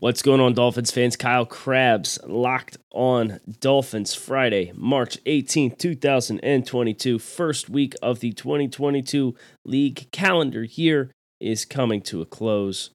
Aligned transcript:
What's 0.00 0.22
going 0.22 0.40
on, 0.40 0.54
Dolphins 0.54 0.90
fans? 0.90 1.14
Kyle 1.14 1.44
Crabbs 1.44 2.18
locked 2.26 2.78
on 2.90 3.38
Dolphins 3.60 4.14
Friday, 4.14 4.72
March 4.74 5.22
18th, 5.24 5.76
2022. 5.76 7.18
First 7.18 7.68
week 7.68 7.94
of 8.00 8.20
the 8.20 8.32
2022 8.32 9.34
league 9.66 10.10
calendar 10.10 10.62
year 10.64 11.10
is 11.38 11.66
coming 11.66 12.00
to 12.00 12.22
a 12.22 12.24
close, 12.24 12.92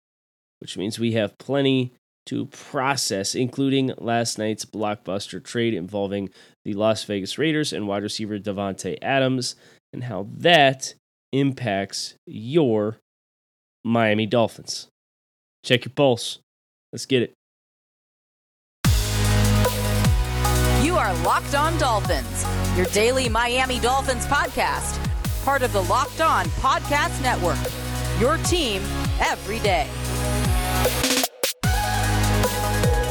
which 0.59 0.79
means 0.79 0.97
we 0.97 1.11
have 1.11 1.37
plenty 1.37 1.93
to 2.25 2.47
process, 2.47 3.35
including 3.35 3.93
last 3.99 4.39
night's 4.39 4.65
blockbuster 4.65 5.43
trade 5.43 5.75
involving 5.75 6.31
the 6.63 6.73
Las 6.73 7.03
Vegas 7.03 7.37
Raiders 7.37 7.71
and 7.71 7.87
wide 7.87 8.01
receiver 8.01 8.39
Davante 8.39 8.97
Adams, 9.03 9.55
and 9.93 10.05
how 10.05 10.27
that 10.37 10.95
impacts 11.31 12.15
your 12.25 12.97
Miami 13.83 14.25
Dolphins. 14.25 14.87
Check 15.63 15.85
your 15.85 15.93
pulse. 15.93 16.39
Let's 16.95 17.05
get 17.07 17.23
it. 17.23 17.33
You 20.81 20.95
are 20.95 21.13
Locked 21.25 21.53
On 21.53 21.77
Dolphins, 21.77 22.45
your 22.77 22.85
daily 22.85 23.27
Miami 23.27 23.81
Dolphins 23.81 24.25
podcast, 24.25 24.97
part 25.43 25.61
of 25.61 25.73
the 25.73 25.83
Locked 25.83 26.21
On 26.21 26.45
Podcast 26.45 27.21
Network. 27.21 27.57
Your 28.17 28.37
team 28.45 28.81
every 29.19 29.59
day. 29.59 29.89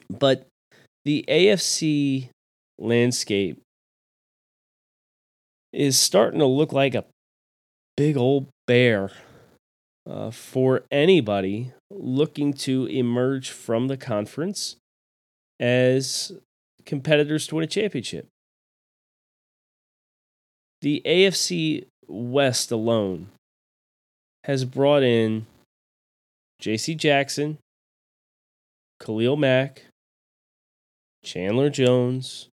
But 0.09 0.48
the 1.05 1.25
AFC 1.29 2.31
landscape 2.79 3.61
is 5.73 5.98
starting 5.98 6.41
to 6.41 6.47
look 6.47 6.73
like 6.73 6.95
a 6.95 7.05
big 7.97 8.17
old 8.17 8.48
bear 8.67 9.10
uh, 10.09 10.31
for 10.31 10.83
anybody 10.91 11.72
looking 11.91 12.53
to 12.53 12.87
emerge 12.87 13.50
from 13.50 13.89
the 13.89 13.97
conference 13.97 14.77
as 15.59 16.33
competitors 16.84 17.47
to 17.47 17.56
win 17.56 17.65
a 17.65 17.66
championship. 17.66 18.27
The 20.81 21.03
AFC 21.05 21.87
West 22.09 22.71
alone 22.71 23.28
has 24.44 24.65
brought 24.65 25.03
in 25.03 25.47
JC 26.62 26.97
Jackson, 26.97 27.59
Khalil 28.99 29.37
Mack, 29.37 29.84
Chandler 31.22 31.70
Jones, 31.70 32.48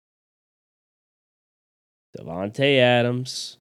Davante 2.16 2.78
Adams, 2.78 3.58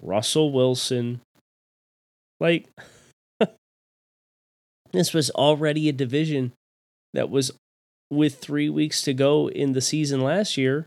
Russell 0.00 0.52
Wilson. 0.52 1.20
Like, 2.40 2.68
this 4.92 5.12
was 5.12 5.30
already 5.30 5.88
a 5.88 5.92
division 5.92 6.52
that 7.14 7.30
was, 7.30 7.52
with 8.10 8.38
three 8.38 8.68
weeks 8.68 9.02
to 9.02 9.14
go 9.14 9.48
in 9.48 9.72
the 9.72 9.80
season 9.80 10.20
last 10.20 10.56
year, 10.56 10.86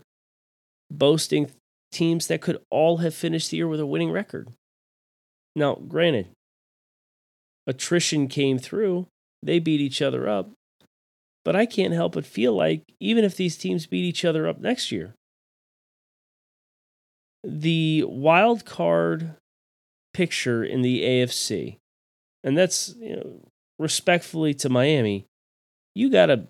boasting 0.90 1.50
teams 1.92 2.26
that 2.26 2.40
could 2.40 2.58
all 2.70 2.98
have 2.98 3.14
finished 3.14 3.50
the 3.50 3.58
year 3.58 3.68
with 3.68 3.80
a 3.80 3.86
winning 3.86 4.10
record. 4.10 4.48
Now, 5.54 5.74
granted, 5.74 6.28
attrition 7.66 8.28
came 8.28 8.58
through, 8.58 9.06
they 9.42 9.58
beat 9.58 9.80
each 9.80 10.00
other 10.00 10.28
up, 10.28 10.50
but 11.44 11.56
I 11.56 11.66
can't 11.66 11.94
help 11.94 12.14
but 12.14 12.26
feel 12.26 12.52
like 12.52 12.82
even 13.00 13.24
if 13.24 13.36
these 13.36 13.56
teams 13.56 13.86
beat 13.86 14.04
each 14.04 14.24
other 14.24 14.46
up 14.46 14.60
next 14.60 14.92
year, 14.92 15.14
the 17.44 18.04
wild 18.06 18.64
card 18.64 19.34
picture 20.14 20.62
in 20.62 20.82
the 20.82 21.02
AFC, 21.02 21.78
and 22.44 22.56
that's 22.56 22.94
you 22.98 23.16
know, 23.16 23.48
respectfully 23.78 24.54
to 24.54 24.68
Miami, 24.68 25.26
you 25.94 26.10
got 26.10 26.26
to 26.26 26.46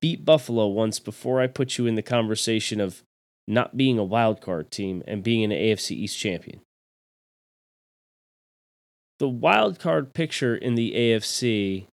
beat 0.00 0.24
Buffalo 0.24 0.66
once 0.66 0.98
before 0.98 1.40
I 1.40 1.46
put 1.46 1.78
you 1.78 1.86
in 1.86 1.94
the 1.94 2.02
conversation 2.02 2.80
of 2.80 3.02
not 3.46 3.76
being 3.76 3.98
a 3.98 4.04
wild 4.04 4.40
card 4.40 4.70
team 4.70 5.02
and 5.06 5.22
being 5.22 5.42
an 5.44 5.50
AFC 5.50 5.92
East 5.92 6.18
champion. 6.18 6.60
The 9.18 9.28
wild 9.28 9.78
card 9.78 10.12
picture 10.12 10.54
in 10.54 10.74
the 10.74 10.92
AFC 10.92 11.86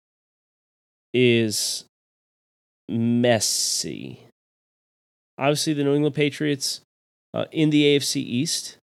is 1.13 1.85
messy. 2.90 4.19
Obviously, 5.38 5.73
the 5.73 5.84
New 5.84 5.96
England 5.96 6.16
Patriots 6.16 6.81
uh, 7.34 7.46
in 7.51 7.69
the 7.69 7.84
AFC 7.84 8.18
East, 8.18 8.78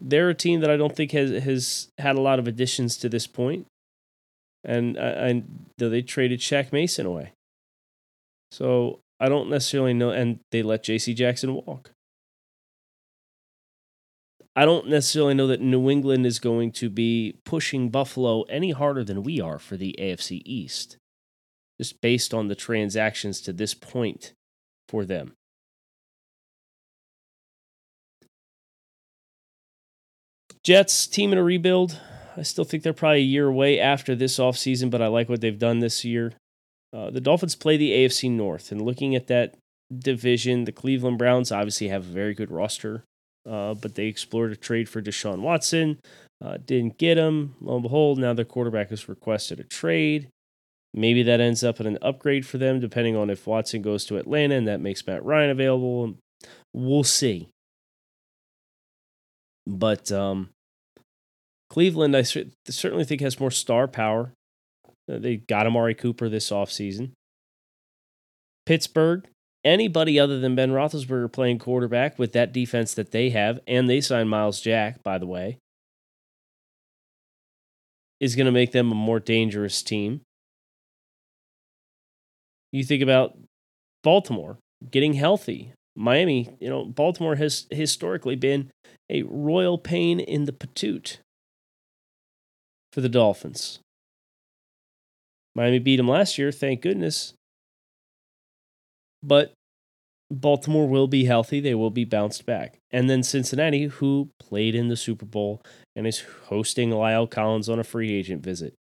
they're 0.00 0.28
a 0.28 0.34
team 0.34 0.60
that 0.60 0.70
I 0.70 0.76
don't 0.76 0.94
think 0.94 1.12
has 1.12 1.30
has 1.44 1.88
had 1.98 2.16
a 2.16 2.20
lot 2.20 2.38
of 2.38 2.46
additions 2.46 2.96
to 2.98 3.08
this 3.08 3.26
point, 3.26 3.66
and 4.64 4.98
I, 4.98 5.42
they 5.78 6.02
traded 6.02 6.40
Shaq 6.40 6.72
Mason 6.72 7.06
away, 7.06 7.32
so 8.50 9.00
I 9.18 9.28
don't 9.28 9.48
necessarily 9.48 9.94
know, 9.94 10.10
and 10.10 10.40
they 10.50 10.62
let 10.62 10.82
J.C. 10.82 11.14
Jackson 11.14 11.54
walk. 11.54 11.92
I 14.54 14.64
don't 14.64 14.88
necessarily 14.88 15.34
know 15.34 15.46
that 15.48 15.60
New 15.60 15.90
England 15.90 16.24
is 16.24 16.38
going 16.38 16.72
to 16.72 16.88
be 16.88 17.36
pushing 17.44 17.90
Buffalo 17.90 18.42
any 18.44 18.70
harder 18.70 19.04
than 19.04 19.22
we 19.22 19.38
are 19.38 19.58
for 19.58 19.76
the 19.76 19.94
AFC 19.98 20.40
East 20.46 20.96
just 21.80 22.00
based 22.00 22.32
on 22.32 22.48
the 22.48 22.54
transactions 22.54 23.40
to 23.42 23.52
this 23.52 23.74
point 23.74 24.32
for 24.88 25.04
them. 25.04 25.34
Jets 30.64 31.06
team 31.06 31.32
in 31.32 31.38
a 31.38 31.44
rebuild. 31.44 32.00
I 32.36 32.42
still 32.42 32.64
think 32.64 32.82
they're 32.82 32.92
probably 32.92 33.20
a 33.20 33.22
year 33.22 33.46
away 33.46 33.78
after 33.78 34.14
this 34.14 34.38
offseason, 34.38 34.90
but 34.90 35.00
I 35.00 35.06
like 35.06 35.28
what 35.28 35.40
they've 35.40 35.58
done 35.58 35.78
this 35.78 36.04
year. 36.04 36.32
Uh, 36.92 37.10
the 37.10 37.20
Dolphins 37.20 37.54
play 37.54 37.76
the 37.76 37.92
AFC 37.92 38.30
North, 38.30 38.72
and 38.72 38.82
looking 38.82 39.14
at 39.14 39.28
that 39.28 39.54
division, 39.96 40.64
the 40.64 40.72
Cleveland 40.72 41.18
Browns 41.18 41.52
obviously 41.52 41.88
have 41.88 42.02
a 42.02 42.12
very 42.12 42.34
good 42.34 42.50
roster, 42.50 43.04
uh, 43.48 43.74
but 43.74 43.94
they 43.94 44.06
explored 44.06 44.52
a 44.52 44.56
trade 44.56 44.88
for 44.88 45.00
Deshaun 45.00 45.40
Watson. 45.40 46.00
Uh, 46.44 46.58
didn't 46.64 46.98
get 46.98 47.16
him. 47.16 47.54
Lo 47.60 47.74
and 47.74 47.82
behold, 47.82 48.18
now 48.18 48.34
their 48.34 48.44
quarterback 48.44 48.90
has 48.90 49.08
requested 49.08 49.60
a 49.60 49.64
trade. 49.64 50.28
Maybe 50.96 51.22
that 51.24 51.40
ends 51.40 51.62
up 51.62 51.78
in 51.78 51.86
an 51.86 51.98
upgrade 52.00 52.46
for 52.46 52.56
them, 52.56 52.80
depending 52.80 53.16
on 53.16 53.28
if 53.28 53.46
Watson 53.46 53.82
goes 53.82 54.06
to 54.06 54.16
Atlanta 54.16 54.54
and 54.54 54.66
that 54.66 54.80
makes 54.80 55.06
Matt 55.06 55.22
Ryan 55.22 55.50
available. 55.50 56.14
We'll 56.72 57.04
see. 57.04 57.48
But 59.66 60.10
um, 60.10 60.50
Cleveland, 61.68 62.16
I 62.16 62.22
certainly 62.22 63.04
think, 63.04 63.20
has 63.20 63.38
more 63.38 63.50
star 63.50 63.86
power. 63.86 64.32
Uh, 65.10 65.18
they 65.18 65.36
got 65.36 65.66
Amari 65.66 65.94
Cooper 65.94 66.28
this 66.28 66.50
offseason. 66.50 67.10
Pittsburgh, 68.64 69.28
anybody 69.64 70.18
other 70.18 70.40
than 70.40 70.54
Ben 70.54 70.70
Roethlisberger 70.70 71.32
playing 71.32 71.58
quarterback 71.58 72.18
with 72.18 72.32
that 72.32 72.52
defense 72.52 72.94
that 72.94 73.10
they 73.10 73.30
have, 73.30 73.60
and 73.66 73.88
they 73.88 74.00
signed 74.00 74.30
Myles 74.30 74.60
Jack, 74.60 75.02
by 75.02 75.18
the 75.18 75.26
way, 75.26 75.58
is 78.18 78.34
going 78.34 78.46
to 78.46 78.52
make 78.52 78.72
them 78.72 78.90
a 78.90 78.94
more 78.94 79.20
dangerous 79.20 79.82
team. 79.82 80.22
You 82.72 82.84
think 82.84 83.02
about 83.02 83.36
Baltimore. 84.02 84.58
getting 84.90 85.14
healthy. 85.14 85.72
Miami, 85.96 86.50
you 86.60 86.68
know, 86.68 86.84
Baltimore 86.84 87.36
has 87.36 87.66
historically 87.70 88.36
been 88.36 88.70
a 89.08 89.22
royal 89.22 89.78
pain 89.78 90.20
in 90.20 90.44
the 90.44 90.52
patoot 90.52 91.18
for 92.92 93.00
the 93.00 93.08
Dolphins. 93.08 93.80
Miami 95.54 95.78
beat 95.78 95.96
them 95.96 96.08
last 96.08 96.36
year, 96.36 96.52
thank 96.52 96.82
goodness. 96.82 97.32
But 99.22 99.54
Baltimore 100.30 100.86
will 100.86 101.06
be 101.06 101.24
healthy. 101.24 101.60
They 101.60 101.74
will 101.74 101.90
be 101.90 102.04
bounced 102.04 102.44
back. 102.46 102.78
And 102.90 103.08
then 103.08 103.22
Cincinnati, 103.22 103.84
who 103.84 104.30
played 104.38 104.74
in 104.74 104.88
the 104.88 104.96
Super 104.96 105.24
Bowl 105.24 105.62
and 105.94 106.06
is 106.06 106.24
hosting 106.46 106.90
La'el 106.90 107.30
Collins 107.30 107.68
on 107.68 107.78
a 107.78 107.84
free 107.84 108.12
agent 108.12 108.42
visit. 108.42 108.74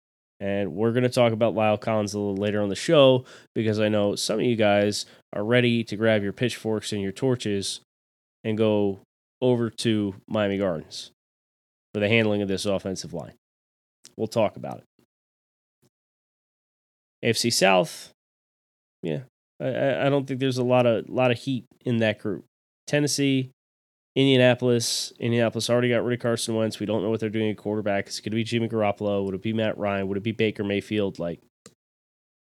And 0.44 0.74
we're 0.74 0.92
going 0.92 1.04
to 1.04 1.08
talk 1.08 1.32
about 1.32 1.54
La'el 1.54 1.80
Collins 1.80 2.12
a 2.12 2.18
little 2.18 2.36
later 2.36 2.60
on 2.60 2.68
the 2.68 2.74
show 2.74 3.24
because 3.54 3.80
I 3.80 3.88
know 3.88 4.14
some 4.14 4.40
of 4.40 4.44
you 4.44 4.56
guys 4.56 5.06
are 5.32 5.42
ready 5.42 5.82
to 5.84 5.96
grab 5.96 6.22
your 6.22 6.34
pitchforks 6.34 6.92
and 6.92 7.00
your 7.00 7.12
torches 7.12 7.80
and 8.44 8.58
go 8.58 9.00
over 9.40 9.70
to 9.70 10.14
Miami 10.28 10.58
Gardens 10.58 11.12
for 11.94 12.00
the 12.00 12.10
handling 12.10 12.42
of 12.42 12.48
this 12.48 12.66
offensive 12.66 13.14
line. 13.14 13.32
We'll 14.18 14.26
talk 14.26 14.56
about 14.56 14.82
it. 14.82 14.84
AFC 17.24 17.50
South, 17.50 18.10
yeah, 19.02 19.20
I, 19.58 20.06
I 20.06 20.10
don't 20.10 20.26
think 20.26 20.40
there's 20.40 20.58
a 20.58 20.62
lot 20.62 20.84
of 20.84 21.08
lot 21.08 21.30
of 21.30 21.38
heat 21.38 21.64
in 21.86 22.00
that 22.00 22.18
group. 22.18 22.44
Tennessee, 22.86 23.50
Indianapolis. 24.16 25.12
Indianapolis 25.18 25.68
already 25.68 25.88
got 25.88 26.04
rid 26.04 26.14
of 26.14 26.22
Carson 26.22 26.54
Wentz. 26.54 26.78
We 26.78 26.86
don't 26.86 27.02
know 27.02 27.10
what 27.10 27.20
they're 27.20 27.28
doing 27.28 27.50
at 27.50 27.56
quarterback. 27.56 28.08
Is 28.08 28.18
it 28.18 28.22
going 28.22 28.30
to 28.30 28.36
be 28.36 28.44
Jimmy 28.44 28.68
Garoppolo? 28.68 29.24
Would 29.24 29.34
it 29.34 29.42
be 29.42 29.52
Matt 29.52 29.76
Ryan? 29.76 30.06
Would 30.08 30.18
it 30.18 30.22
be 30.22 30.32
Baker 30.32 30.62
Mayfield? 30.62 31.18
Like, 31.18 31.40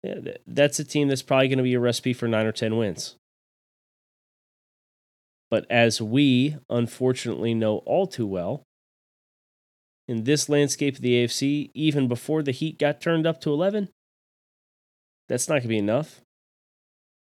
yeah, 0.03 0.17
that's 0.47 0.79
a 0.79 0.85
team 0.85 1.09
that's 1.09 1.23
probably 1.23 1.49
going 1.49 1.59
to 1.59 1.65
be 1.65 1.75
a 1.75 1.81
recipe 1.81 2.13
for 2.13 2.29
nine 2.29 2.47
or 2.47 2.53
10 2.53 2.77
wins. 2.77 3.17
But 5.51 5.67
as 5.71 6.01
we 6.01 6.57
unfortunately 6.69 7.55
know 7.55 7.79
all 7.79 8.07
too 8.07 8.27
well, 8.27 8.65
in 10.09 10.25
this 10.25 10.49
landscape 10.49 10.97
of 10.97 11.03
the 11.03 11.25
AFC, 11.25 11.71
even 11.75 12.09
before 12.09 12.43
the 12.43 12.53
Heat 12.53 12.79
got 12.79 13.01
turned 13.01 13.27
up 13.27 13.41
to 13.43 13.53
11, 13.53 13.89
that's 15.29 15.49
not 15.49 15.55
going 15.55 15.63
to 15.63 15.69
be 15.69 15.79
enough. 15.79 16.21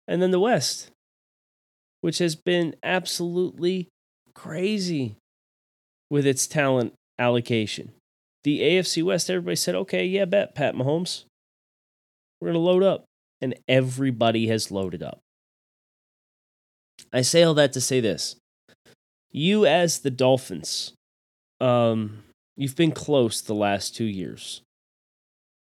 And 0.09 0.23
then 0.23 0.31
the 0.31 0.41
West, 0.41 0.91
which 2.01 2.19
has 2.19 2.35
been 2.35 2.75
absolutely 2.83 3.89
crazy 4.35 5.17
with 6.11 6.27
its 6.27 6.47
talent 6.47 6.95
allocation. 7.19 7.93
The 8.45 8.61
AFC 8.61 9.03
West, 9.03 9.31
everybody 9.31 9.57
said, 9.57 9.75
okay, 9.75 10.05
yeah, 10.05 10.27
bet, 10.27 10.55
Pat 10.55 10.75
Mahomes. 10.75 11.25
We're 12.41 12.49
going 12.49 12.55
to 12.55 12.61
load 12.61 12.83
up. 12.83 13.05
And 13.41 13.55
everybody 13.69 14.47
has 14.49 14.71
loaded 14.71 15.03
up. 15.03 15.21
I 17.13 17.23
say 17.23 17.43
all 17.43 17.55
that 17.55 17.73
to 17.73 17.81
say 17.81 18.01
this. 18.01 18.37
You, 19.31 19.67
as 19.67 20.01
the 20.01 20.11
Dolphins, 20.11 20.93
um, 21.61 22.25
you've 22.57 22.77
been 22.77 22.93
close 22.93 23.41
the 23.41 23.55
last 23.55 23.97
two 23.97 24.05
years. 24.05 24.63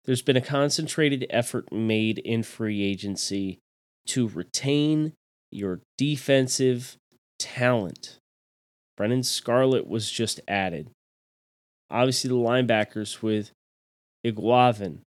There's 0.05 0.21
been 0.21 0.37
a 0.37 0.41
concentrated 0.41 1.25
effort 1.29 1.71
made 1.71 2.19
in 2.19 2.43
free 2.43 2.83
agency 2.83 3.59
to 4.07 4.27
retain 4.27 5.13
your 5.51 5.81
defensive 5.97 6.97
talent. 7.39 8.17
Brennan 8.97 9.23
Scarlett 9.23 9.87
was 9.87 10.09
just 10.09 10.39
added. 10.47 10.89
Obviously, 11.89 12.29
the 12.29 12.35
linebackers 12.35 13.21
with 13.21 13.51
Eguavoen 14.25 14.99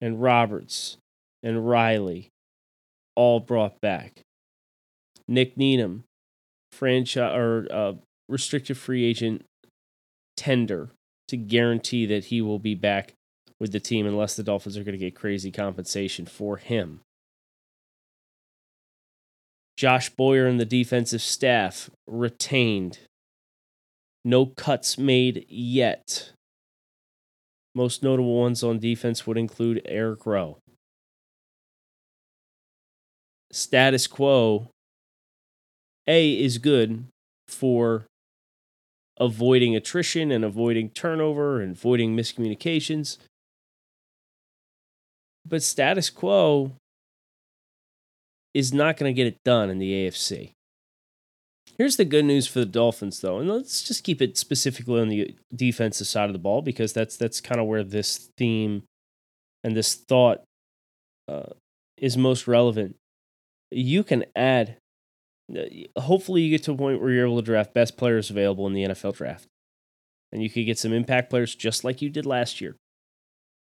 and 0.00 0.22
Roberts 0.22 0.98
and 1.42 1.68
Riley 1.68 2.28
all 3.16 3.40
brought 3.40 3.80
back. 3.80 4.20
Nik 5.26 5.56
Needham, 5.56 6.04
franchise 6.72 7.34
or 7.34 7.66
uh, 7.70 7.92
restricted 8.28 8.76
free 8.76 9.04
agent 9.04 9.44
tender 10.36 10.90
to 11.28 11.36
guarantee 11.36 12.06
that 12.06 12.26
he 12.26 12.42
will 12.42 12.58
be 12.58 12.74
back 12.74 13.14
with 13.58 13.72
the 13.72 13.80
team 13.80 14.06
unless 14.06 14.36
the 14.36 14.42
Dolphins 14.42 14.76
are 14.76 14.84
going 14.84 14.98
to 14.98 15.04
get 15.04 15.14
crazy 15.14 15.50
compensation 15.50 16.26
for 16.26 16.56
him. 16.56 17.00
Josh 19.76 20.10
Boyer 20.10 20.46
and 20.46 20.60
the 20.60 20.64
defensive 20.64 21.22
staff 21.22 21.90
retained. 22.06 22.98
No 24.24 24.46
cuts 24.46 24.96
made 24.96 25.44
yet. 25.48 26.32
Most 27.74 28.02
notable 28.02 28.40
ones 28.40 28.62
on 28.62 28.78
defense 28.78 29.26
would 29.26 29.36
include 29.36 29.82
Eric 29.84 30.24
Rowe. 30.24 30.58
Status 33.52 34.06
quo 34.06 34.68
A 36.06 36.32
is 36.32 36.58
good 36.58 37.04
for 37.48 38.06
avoiding 39.18 39.76
attrition 39.76 40.32
and 40.32 40.44
avoiding 40.44 40.90
turnover 40.90 41.60
and 41.60 41.76
avoiding 41.76 42.16
miscommunications. 42.16 43.18
But 45.46 45.62
status 45.62 46.10
quo 46.10 46.72
is 48.54 48.72
not 48.72 48.96
going 48.96 49.14
to 49.14 49.16
get 49.16 49.26
it 49.26 49.38
done 49.44 49.68
in 49.68 49.78
the 49.78 49.92
AFC. 49.92 50.53
Here's 51.76 51.96
the 51.96 52.04
good 52.04 52.24
news 52.24 52.46
for 52.46 52.60
the 52.60 52.66
Dolphins, 52.66 53.20
though, 53.20 53.38
and 53.38 53.50
let's 53.50 53.82
just 53.82 54.04
keep 54.04 54.22
it 54.22 54.38
specifically 54.38 55.00
on 55.00 55.08
the 55.08 55.36
defensive 55.54 56.06
side 56.06 56.28
of 56.28 56.32
the 56.32 56.38
ball 56.38 56.62
because 56.62 56.92
that's 56.92 57.16
that's 57.16 57.40
kind 57.40 57.60
of 57.60 57.66
where 57.66 57.82
this 57.82 58.30
theme 58.36 58.84
and 59.64 59.76
this 59.76 59.94
thought 59.94 60.44
uh, 61.28 61.50
is 61.96 62.16
most 62.16 62.46
relevant. 62.46 62.96
You 63.70 64.04
can 64.04 64.24
add. 64.36 64.76
Uh, 65.54 66.00
hopefully, 66.00 66.42
you 66.42 66.50
get 66.50 66.62
to 66.64 66.72
a 66.72 66.76
point 66.76 67.00
where 67.00 67.10
you're 67.10 67.26
able 67.26 67.36
to 67.36 67.42
draft 67.42 67.74
best 67.74 67.96
players 67.96 68.30
available 68.30 68.66
in 68.68 68.72
the 68.72 68.84
NFL 68.84 69.16
draft, 69.16 69.48
and 70.30 70.42
you 70.42 70.48
could 70.48 70.66
get 70.66 70.78
some 70.78 70.92
impact 70.92 71.28
players 71.28 71.56
just 71.56 71.82
like 71.82 72.00
you 72.00 72.08
did 72.08 72.24
last 72.24 72.60
year. 72.60 72.76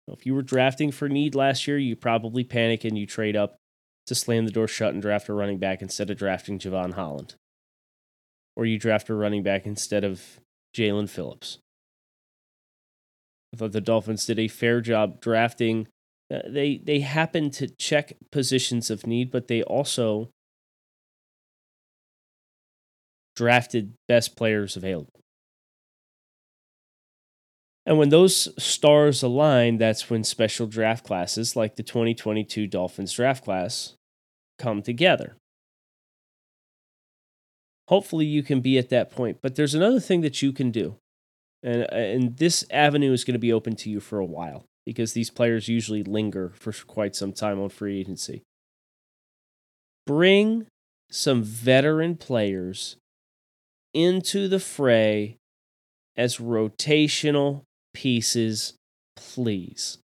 If 0.07 0.25
you 0.25 0.35
were 0.35 0.41
drafting 0.41 0.91
for 0.91 1.07
need 1.07 1.33
last 1.33 1.65
year, 1.65 1.77
you 1.77 1.95
probably 1.95 2.43
panic 2.43 2.83
and 2.83 2.97
you 2.97 3.05
trade 3.05 3.37
up 3.37 3.55
to 4.07 4.15
slam 4.15 4.45
the 4.45 4.51
door 4.51 4.67
shut 4.67 4.93
and 4.93 5.01
draft 5.01 5.29
a 5.29 5.33
running 5.33 5.59
back 5.59 5.81
instead 5.81 6.09
of 6.09 6.17
drafting 6.17 6.59
Jevon 6.59 6.93
Holland. 6.93 7.35
Or 8.55 8.65
you 8.65 8.77
draft 8.77 9.09
a 9.09 9.13
running 9.13 9.43
back 9.43 9.65
instead 9.65 10.03
of 10.03 10.39
Jaelan 10.75 11.09
Phillips. 11.09 11.57
I 13.53 13.57
thought 13.57 13.71
the 13.71 13.81
Dolphins 13.81 14.25
did 14.25 14.39
a 14.39 14.47
fair 14.47 14.81
job 14.81 15.21
drafting. 15.21 15.87
Uh, 16.33 16.39
they 16.47 16.77
they 16.77 17.01
happen 17.01 17.49
to 17.51 17.67
check 17.67 18.13
positions 18.31 18.89
of 18.89 19.05
need, 19.05 19.31
but 19.31 19.47
they 19.47 19.63
also 19.63 20.29
drafted 23.35 23.93
best 24.07 24.35
players 24.35 24.75
available. 24.75 25.21
And 27.85 27.97
when 27.97 28.09
those 28.09 28.47
stars 28.63 29.23
align, 29.23 29.77
that's 29.77 30.09
when 30.09 30.23
special 30.23 30.67
draft 30.67 31.03
classes 31.05 31.55
like 31.55 31.75
the 31.75 31.83
2022 31.83 32.67
Dolphins 32.67 33.13
draft 33.13 33.43
class 33.43 33.95
come 34.59 34.81
together. 34.83 35.35
Hopefully, 37.91 38.25
you 38.25 38.41
can 38.41 38.61
be 38.61 38.77
at 38.77 38.89
that 38.89 39.11
point. 39.11 39.39
But 39.41 39.55
there's 39.55 39.75
another 39.75 39.99
thing 39.99 40.21
that 40.21 40.41
you 40.41 40.53
can 40.53 40.71
do. 40.71 40.95
And, 41.61 41.83
and 41.93 42.37
this 42.37 42.65
avenue 42.71 43.11
is 43.11 43.23
going 43.25 43.33
to 43.33 43.39
be 43.39 43.53
open 43.53 43.75
to 43.75 43.89
you 43.89 43.99
for 43.99 44.17
a 44.17 44.25
while 44.25 44.65
because 44.85 45.13
these 45.13 45.29
players 45.29 45.67
usually 45.67 46.01
linger 46.01 46.53
for 46.55 46.71
quite 46.71 47.15
some 47.15 47.33
time 47.33 47.59
on 47.59 47.69
free 47.69 47.99
agency. 47.99 48.43
Bring 50.07 50.67
some 51.11 51.43
veteran 51.43 52.15
players 52.15 52.95
into 53.93 54.47
the 54.47 54.59
fray 54.59 55.37
as 56.15 56.37
rotational 56.37 57.63
pieces, 57.93 58.73
please. 59.15 59.97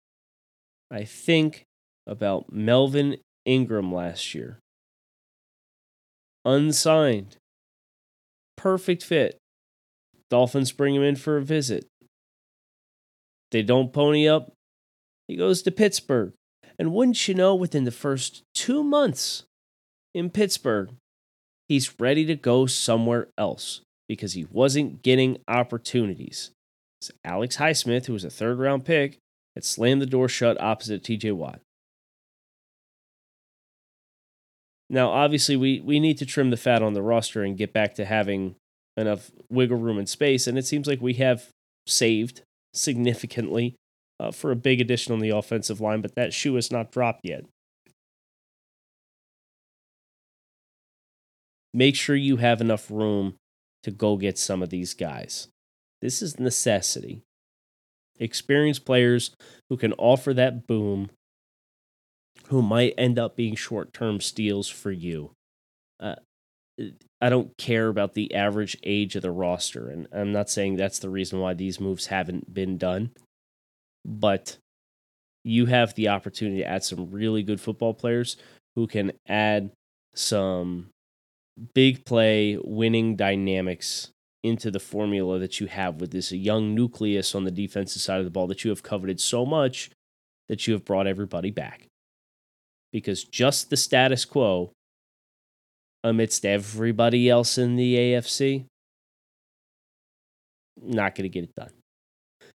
I 0.91 1.03
think 1.03 1.63
about 2.07 2.51
Melvin 2.51 3.17
Ingram 3.45 3.93
last 3.93 4.33
year. 4.33 4.59
Unsigned. 6.43 7.37
Perfect 8.65 9.03
fit. 9.03 9.37
Dolphins 10.31 10.71
bring 10.71 10.95
him 10.95 11.03
in 11.03 11.17
for 11.17 11.37
a 11.37 11.43
visit. 11.43 11.85
They 13.51 13.61
don't 13.61 13.93
pony 13.93 14.27
up. 14.27 14.53
He 15.27 15.35
goes 15.35 15.61
to 15.61 15.71
Pittsburgh. 15.71 16.33
And 16.79 16.91
wouldn't 16.91 17.27
you 17.27 17.35
know, 17.35 17.53
within 17.53 17.83
the 17.83 17.91
first 17.91 18.41
two 18.55 18.83
months 18.83 19.43
in 20.15 20.31
Pittsburgh, 20.31 20.89
he's 21.69 21.99
ready 21.99 22.25
to 22.25 22.35
go 22.35 22.65
somewhere 22.65 23.27
else 23.37 23.81
because 24.09 24.33
he 24.33 24.45
wasn't 24.45 25.03
getting 25.03 25.37
opportunities. 25.47 26.49
It's 26.99 27.11
Alex 27.23 27.57
Highsmith, 27.57 28.07
who 28.07 28.13
was 28.13 28.25
a 28.25 28.31
third 28.31 28.57
round 28.57 28.83
pick, 28.83 29.19
had 29.53 29.63
slammed 29.63 30.01
the 30.01 30.07
door 30.07 30.27
shut 30.27 30.59
opposite 30.59 31.03
TJ 31.03 31.33
Watt. 31.33 31.59
Now, 34.89 35.09
obviously, 35.09 35.55
we, 35.55 35.79
we 35.79 35.99
need 35.99 36.17
to 36.19 36.25
trim 36.25 36.51
the 36.51 36.57
fat 36.57 36.83
on 36.83 36.93
the 36.93 37.01
roster 37.01 37.43
and 37.43 37.57
get 37.57 37.73
back 37.73 37.95
to 37.95 38.05
having 38.05 38.55
enough 38.95 39.31
wiggle 39.49 39.77
room 39.77 39.97
and 39.97 40.07
space. 40.07 40.47
And 40.47 40.57
it 40.57 40.65
seems 40.65 40.87
like 40.87 41.01
we 41.01 41.13
have 41.15 41.49
saved 41.87 42.41
significantly 42.73 43.75
uh, 44.19 44.31
for 44.31 44.51
a 44.51 44.55
big 44.55 44.79
addition 44.79 45.13
on 45.13 45.19
the 45.19 45.29
offensive 45.29 45.81
line, 45.81 46.01
but 46.01 46.15
that 46.15 46.33
shoe 46.33 46.55
has 46.55 46.71
not 46.71 46.91
dropped 46.91 47.21
yet. 47.23 47.45
make 51.75 51.95
sure 51.95 52.15
you 52.15 52.37
have 52.37 52.61
enough 52.61 52.89
room 52.89 53.35
to 53.83 53.91
go 53.91 54.15
get 54.15 54.37
some 54.37 54.63
of 54.63 54.69
these 54.69 54.93
guys. 54.93 55.49
This 56.01 56.21
is 56.21 56.39
necessity. 56.39 57.21
Experienced 58.17 58.85
players 58.85 59.35
who 59.69 59.75
can 59.75 59.91
offer 59.93 60.33
that 60.33 60.65
boom, 60.65 61.09
who 62.47 62.61
might 62.61 62.93
end 62.97 63.17
up 63.17 63.35
being 63.35 63.55
short 63.55 63.93
term 63.93 64.21
steals 64.21 64.67
for 64.67 64.91
you. 64.91 65.31
Uh, 65.99 66.15
I 67.21 67.29
don't 67.29 67.57
care 67.57 67.87
about 67.87 68.13
the 68.13 68.33
average 68.35 68.77
age 68.83 69.15
of 69.15 69.21
the 69.21 69.31
roster, 69.31 69.89
and 69.89 70.07
I'm 70.11 70.31
not 70.31 70.49
saying 70.49 70.75
that's 70.75 70.99
the 70.99 71.09
reason 71.09 71.39
why 71.39 71.53
these 71.53 71.79
moves 71.79 72.07
haven't 72.07 72.53
been 72.53 72.77
done, 72.77 73.11
but 74.03 74.57
you 75.43 75.67
have 75.67 75.93
the 75.95 76.09
opportunity 76.09 76.57
to 76.57 76.67
add 76.67 76.83
some 76.83 77.11
really 77.11 77.43
good 77.43 77.61
football 77.61 77.93
players 77.93 78.35
who 78.75 78.87
can 78.87 79.13
add 79.27 79.71
some 80.13 80.89
big 81.73 82.03
play 82.03 82.57
winning 82.63 83.15
dynamics 83.15 84.09
into 84.43 84.69
the 84.69 84.79
formula 84.79 85.39
that 85.39 85.59
you 85.59 85.67
have 85.67 86.01
with 86.01 86.11
this 86.11 86.31
young 86.31 86.75
nucleus 86.75 87.33
on 87.33 87.45
the 87.45 87.51
defensive 87.51 88.01
side 88.01 88.19
of 88.19 88.25
the 88.25 88.31
ball 88.31 88.47
that 88.47 88.63
you 88.63 88.69
have 88.69 88.83
coveted 88.83 89.19
so 89.19 89.45
much 89.45 89.89
that 90.49 90.67
you 90.67 90.73
have 90.73 90.85
brought 90.85 91.07
everybody 91.07 91.51
back. 91.51 91.87
Because 92.95 93.25
just 93.25 93.69
the 93.69 93.75
status 93.75 94.23
quo 94.23 94.71
amidst 96.01 96.45
everybody 96.45 97.29
else 97.29 97.57
in 97.57 97.75
the 97.75 97.97
AFC, 97.97 98.67
not 100.81 101.13
going 101.13 101.29
to 101.29 101.29
get 101.29 101.43
it 101.43 101.55
done. 101.57 101.71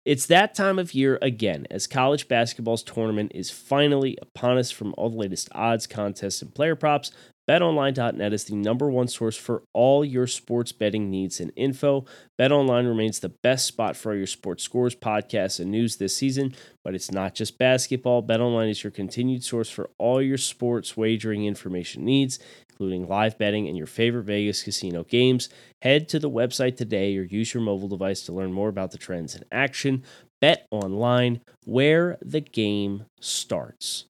It's 0.05 0.27
that 0.27 0.55
time 0.55 0.79
of 0.79 0.93
year 0.93 1.19
again 1.23 1.67
as 1.71 1.87
college 1.87 2.29
basketball's 2.29 2.83
tournament 2.83 3.33
is 3.35 3.51
finally 3.51 4.19
upon 4.21 4.59
us 4.59 4.71
from 4.71 4.95
all 4.99 5.09
the 5.09 5.17
latest 5.17 5.49
odds, 5.53 5.87
contests, 5.87 6.43
and 6.43 6.55
player 6.55 6.77
props. 6.77 7.13
BetOnline.net 7.49 8.33
is 8.33 8.45
the 8.45 8.57
number 8.57 8.91
one 8.91 9.07
source 9.07 9.37
for 9.37 9.63
all 9.73 10.05
your 10.05 10.27
sports 10.27 10.73
betting 10.73 11.09
needs 11.11 11.39
and 11.39 11.53
info. 11.55 12.05
BetOnline 12.41 12.89
remains 12.89 13.21
the 13.21 13.29
best 13.29 13.67
spot 13.67 13.97
for 13.97 14.11
all 14.11 14.19
your 14.19 14.27
sports 14.27 14.65
scores, 14.65 14.97
podcasts, 14.97 15.61
and 15.61 15.71
news 15.71 15.97
this 15.97 16.17
season, 16.17 16.53
but 16.83 16.95
it's 16.95 17.13
not 17.13 17.37
just 17.37 17.57
basketball. 17.57 18.21
BetOnline 18.21 18.69
is 18.69 18.83
your 18.83 18.91
continued 18.91 19.45
source 19.45 19.71
for 19.71 19.91
all 19.97 20.21
your 20.21 20.39
sports 20.39 20.97
wagering 20.97 21.45
information 21.45 22.05
needs, 22.05 22.41
including 22.69 23.07
live 23.07 23.39
betting 23.39 23.69
and 23.69 23.77
your 23.77 23.87
favorite 23.87 24.25
Vegas 24.25 24.65
casino 24.65 25.05
games. 25.05 25.49
Head 25.83 26.09
to 26.09 26.19
the 26.19 26.31
website 26.31 26.77
today 26.77 27.17
or 27.17 27.23
use 27.23 27.55
your 27.55 27.63
mobile 27.63 27.89
device 27.89 28.23
to 28.23 28.33
learn 28.33 28.53
more 28.53 28.69
about 28.69 28.91
the 28.91 28.99
trends 28.99 29.37
in 29.37 29.45
action. 29.53 30.03
Bet 30.41 30.67
online 30.73 31.43
where 31.65 32.19
the 32.21 32.41
game 32.41 33.05
starts. 33.21 34.07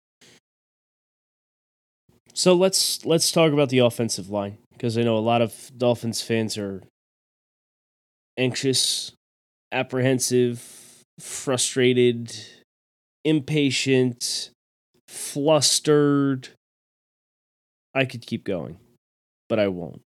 So 2.37 2.53
let's 2.53 3.03
let's 3.07 3.33
talk 3.33 3.55
about 3.55 3.71
the 3.71 3.79
offensive 3.79 4.29
line 4.29 4.59
because 4.75 4.99
I 4.99 5.03
know 5.03 5.17
a 5.17 5.21
lot 5.21 5.41
of 5.41 5.73
Dolphins 5.75 6.21
fans 6.21 6.59
are 6.59 6.83
anxious, 8.37 9.13
apprehensive, 9.73 10.63
frustrated, 11.19 12.37
impatient, 13.25 14.51
flustered. 15.09 16.51
I 17.95 18.05
could 18.05 18.27
keep 18.27 18.45
going, 18.45 18.77
but 19.49 19.59
I 19.59 19.69
won't. 19.69 20.03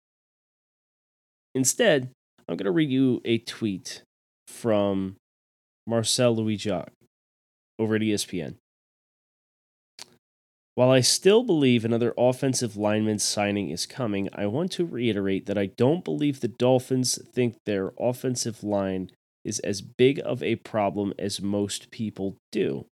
Instead, 1.55 2.11
I'm 2.47 2.59
going 2.59 2.67
to 2.67 2.71
read 2.71 2.91
you 2.91 3.23
a 3.25 3.39
tweet 3.39 4.03
from 4.47 5.17
Marcel 5.87 6.37
Louis 6.37 6.59
Jacques 6.59 6.93
over 7.79 7.95
at 7.95 8.03
ESPN. 8.03 8.57
While 10.79 10.93
I 10.93 11.01
still 11.01 11.43
believe 11.43 11.85
another 11.85 12.15
offensive 12.17 12.77
lineman 12.77 13.19
signing 13.19 13.69
is 13.71 13.85
coming, 13.85 14.29
I 14.33 14.47
want 14.47 14.71
to 14.71 14.87
reiterate 14.87 15.47
that 15.47 15.59
I 15.59 15.67
don't 15.67 16.05
believe 16.05 16.39
the 16.39 16.47
Dolphins 16.47 17.19
think 17.35 17.57
their 17.67 17.91
offensive 17.99 18.63
line 18.63 19.11
is 19.45 19.59
as 19.59 19.81
big 19.81 20.21
of 20.25 20.41
a 20.41 20.55
problem 20.55 21.15
as 21.19 21.43
most 21.43 21.91
people 21.91 22.37
do. 22.53 22.87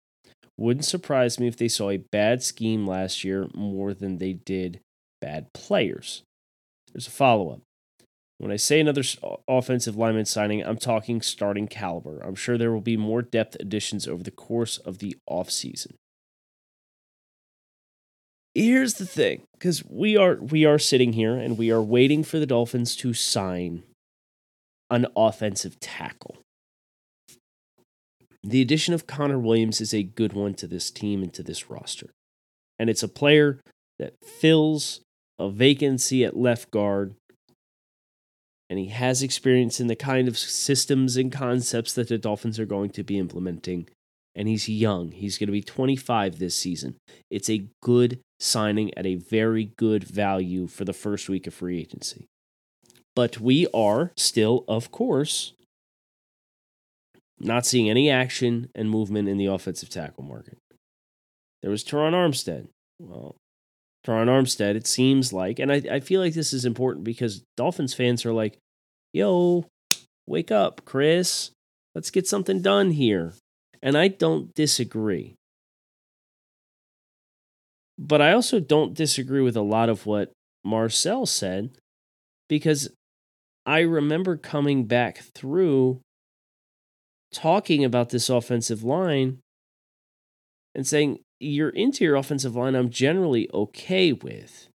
Wouldn't 0.58 0.84
surprise 0.84 1.38
me 1.38 1.46
if 1.46 1.56
they 1.56 1.68
saw 1.68 1.90
a 1.90 2.02
bad 2.10 2.42
scheme 2.42 2.88
last 2.88 3.22
year 3.22 3.46
more 3.54 3.94
than 3.94 4.18
they 4.18 4.32
did 4.32 4.80
bad 5.20 5.52
players. 5.52 6.24
There's 6.92 7.06
a 7.06 7.12
follow 7.12 7.50
up. 7.50 7.60
When 8.38 8.50
I 8.50 8.56
say 8.56 8.80
another 8.80 9.04
offensive 9.46 9.94
lineman 9.94 10.24
signing, 10.24 10.60
I'm 10.60 10.78
talking 10.78 11.22
starting 11.22 11.68
caliber. 11.68 12.18
I'm 12.18 12.34
sure 12.34 12.58
there 12.58 12.72
will 12.72 12.80
be 12.80 12.96
more 12.96 13.22
depth 13.22 13.56
additions 13.60 14.08
over 14.08 14.24
the 14.24 14.32
course 14.32 14.78
of 14.78 14.98
the 14.98 15.16
offseason 15.30 15.92
here's 18.56 18.94
the 18.94 19.06
thing 19.06 19.42
because 19.52 19.84
we 19.84 20.16
are 20.16 20.36
we 20.36 20.64
are 20.64 20.78
sitting 20.78 21.12
here 21.12 21.36
and 21.36 21.58
we 21.58 21.70
are 21.70 21.82
waiting 21.82 22.24
for 22.24 22.38
the 22.38 22.46
dolphins 22.46 22.96
to 22.96 23.12
sign 23.12 23.82
an 24.90 25.06
offensive 25.16 25.78
tackle. 25.78 26.36
The 28.42 28.62
addition 28.62 28.94
of 28.94 29.06
connor 29.06 29.38
williams 29.38 29.80
is 29.80 29.92
a 29.92 30.02
good 30.02 30.32
one 30.32 30.54
to 30.54 30.66
this 30.66 30.90
team 30.90 31.22
and 31.22 31.32
to 31.34 31.42
this 31.42 31.68
roster. 31.68 32.10
And 32.78 32.88
it's 32.88 33.02
a 33.02 33.08
player 33.08 33.60
that 33.98 34.14
fills 34.24 35.00
a 35.38 35.50
vacancy 35.50 36.24
at 36.24 36.36
left 36.36 36.70
guard. 36.70 37.14
And 38.70 38.78
he 38.78 38.86
has 38.86 39.22
experience 39.22 39.80
in 39.80 39.86
the 39.86 39.96
kind 39.96 40.28
of 40.28 40.38
systems 40.38 41.16
and 41.16 41.30
concepts 41.30 41.92
that 41.92 42.08
the 42.08 42.18
dolphins 42.18 42.58
are 42.58 42.66
going 42.66 42.90
to 42.90 43.02
be 43.02 43.18
implementing 43.18 43.88
and 44.36 44.46
he's 44.46 44.68
young. 44.68 45.10
He's 45.10 45.38
going 45.38 45.48
to 45.48 45.52
be 45.52 45.62
25 45.62 46.38
this 46.38 46.54
season. 46.54 46.96
It's 47.30 47.48
a 47.48 47.66
good 47.82 48.20
signing 48.38 48.96
at 48.96 49.06
a 49.06 49.14
very 49.14 49.72
good 49.78 50.04
value 50.04 50.66
for 50.66 50.84
the 50.84 50.92
first 50.92 51.28
week 51.28 51.46
of 51.46 51.54
free 51.54 51.80
agency. 51.80 52.26
But 53.16 53.40
we 53.40 53.66
are 53.72 54.12
still, 54.18 54.64
of 54.68 54.90
course, 54.90 55.54
not 57.40 57.64
seeing 57.64 57.88
any 57.88 58.10
action 58.10 58.68
and 58.74 58.90
movement 58.90 59.28
in 59.28 59.38
the 59.38 59.46
offensive 59.46 59.88
tackle 59.88 60.22
market. 60.22 60.58
There 61.62 61.70
was 61.70 61.82
Terron 61.82 62.12
Armstead. 62.12 62.68
Well, 63.00 63.36
Terron 64.06 64.28
Armstead, 64.28 64.74
it 64.76 64.86
seems 64.86 65.32
like, 65.32 65.58
and 65.58 65.72
I, 65.72 65.82
I 65.90 66.00
feel 66.00 66.20
like 66.20 66.34
this 66.34 66.52
is 66.52 66.66
important 66.66 67.04
because 67.04 67.42
Dolphins 67.56 67.94
fans 67.94 68.26
are 68.26 68.34
like, 68.34 68.58
yo, 69.14 69.64
wake 70.26 70.50
up, 70.50 70.82
Chris. 70.84 71.50
Let's 71.94 72.10
get 72.10 72.28
something 72.28 72.60
done 72.60 72.90
here. 72.90 73.32
And 73.86 73.96
I 73.96 74.08
don't 74.08 74.52
disagree. 74.52 75.36
But 77.96 78.20
I 78.20 78.32
also 78.32 78.58
don't 78.58 78.94
disagree 78.94 79.40
with 79.40 79.56
a 79.56 79.62
lot 79.62 79.88
of 79.88 80.06
what 80.06 80.32
Marcel 80.64 81.24
said 81.24 81.70
because 82.48 82.88
I 83.64 83.80
remember 83.82 84.36
coming 84.36 84.86
back 84.86 85.18
through 85.18 86.00
talking 87.32 87.84
about 87.84 88.08
this 88.08 88.28
offensive 88.28 88.82
line 88.82 89.38
and 90.74 90.84
saying, 90.84 91.20
you're 91.38 91.68
into 91.68 92.02
Your 92.02 92.16
interior 92.16 92.16
offensive 92.16 92.56
line, 92.56 92.74
I'm 92.74 92.90
generally 92.90 93.48
okay 93.54 94.12
with. 94.12 94.66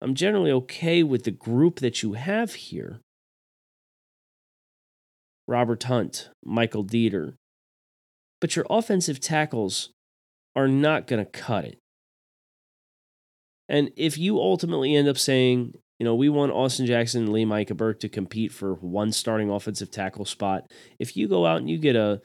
I'm 0.00 0.14
generally 0.14 0.52
okay 0.52 1.02
with 1.02 1.24
the 1.24 1.30
group 1.32 1.80
that 1.80 2.02
you 2.02 2.14
have 2.14 2.54
here. 2.54 3.00
Robert 5.46 5.82
Hunt, 5.82 6.30
Michael 6.42 6.84
Deiter, 6.84 7.34
but 8.44 8.56
your 8.56 8.66
offensive 8.68 9.20
tackles 9.20 9.88
are 10.54 10.68
not 10.68 11.06
going 11.06 11.24
to 11.24 11.30
cut 11.30 11.64
it. 11.64 11.78
And 13.70 13.90
if 13.96 14.18
you 14.18 14.38
ultimately 14.38 14.94
end 14.94 15.08
up 15.08 15.16
saying, 15.16 15.72
you 15.98 16.04
know, 16.04 16.14
we 16.14 16.28
want 16.28 16.52
Austin 16.52 16.84
Jackson 16.84 17.22
and 17.22 17.32
Lee 17.32 17.46
Liam 17.46 17.66
Eichenberg 17.66 18.00
to 18.00 18.08
compete 18.10 18.52
for 18.52 18.74
one 18.74 19.12
starting 19.12 19.48
offensive 19.48 19.90
tackle 19.90 20.26
spot, 20.26 20.70
if 20.98 21.16
you 21.16 21.26
go 21.26 21.46
out 21.46 21.56
and 21.56 21.70
you 21.70 21.78
get 21.78 21.96
a 21.96 22.20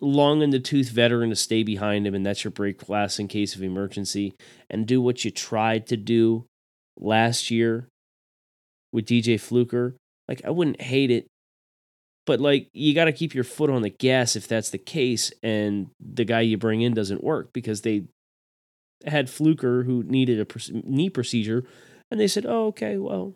long 0.00 0.40
in 0.40 0.48
the 0.48 0.58
tooth 0.58 0.88
veteran 0.88 1.28
to 1.28 1.36
stay 1.36 1.62
behind 1.62 2.06
him, 2.06 2.14
and 2.14 2.24
that's 2.24 2.42
your 2.42 2.50
break 2.50 2.78
glass 2.78 3.18
in 3.18 3.28
case 3.28 3.54
of 3.54 3.62
emergency, 3.62 4.32
and 4.70 4.86
do 4.86 5.02
what 5.02 5.26
you 5.26 5.30
tried 5.30 5.86
to 5.88 5.98
do 5.98 6.46
last 6.96 7.50
year 7.50 7.86
with 8.94 9.04
DJ 9.04 9.38
Fluker, 9.38 9.94
like 10.26 10.40
I 10.42 10.48
wouldn't 10.48 10.80
hate 10.80 11.10
it 11.10 11.26
but 12.26 12.40
like 12.40 12.68
you 12.72 12.94
got 12.94 13.06
to 13.06 13.12
keep 13.12 13.34
your 13.34 13.44
foot 13.44 13.70
on 13.70 13.82
the 13.82 13.90
gas 13.90 14.36
if 14.36 14.46
that's 14.46 14.70
the 14.70 14.78
case 14.78 15.32
and 15.42 15.90
the 16.00 16.24
guy 16.24 16.40
you 16.40 16.56
bring 16.56 16.82
in 16.82 16.94
doesn't 16.94 17.24
work 17.24 17.52
because 17.52 17.82
they 17.82 18.04
had 19.06 19.28
Fluker 19.28 19.82
who 19.82 20.02
needed 20.04 20.40
a 20.40 20.72
knee 20.84 21.10
procedure 21.10 21.64
and 22.10 22.20
they 22.20 22.28
said, 22.28 22.46
"Oh, 22.46 22.66
okay, 22.66 22.98
well, 22.98 23.34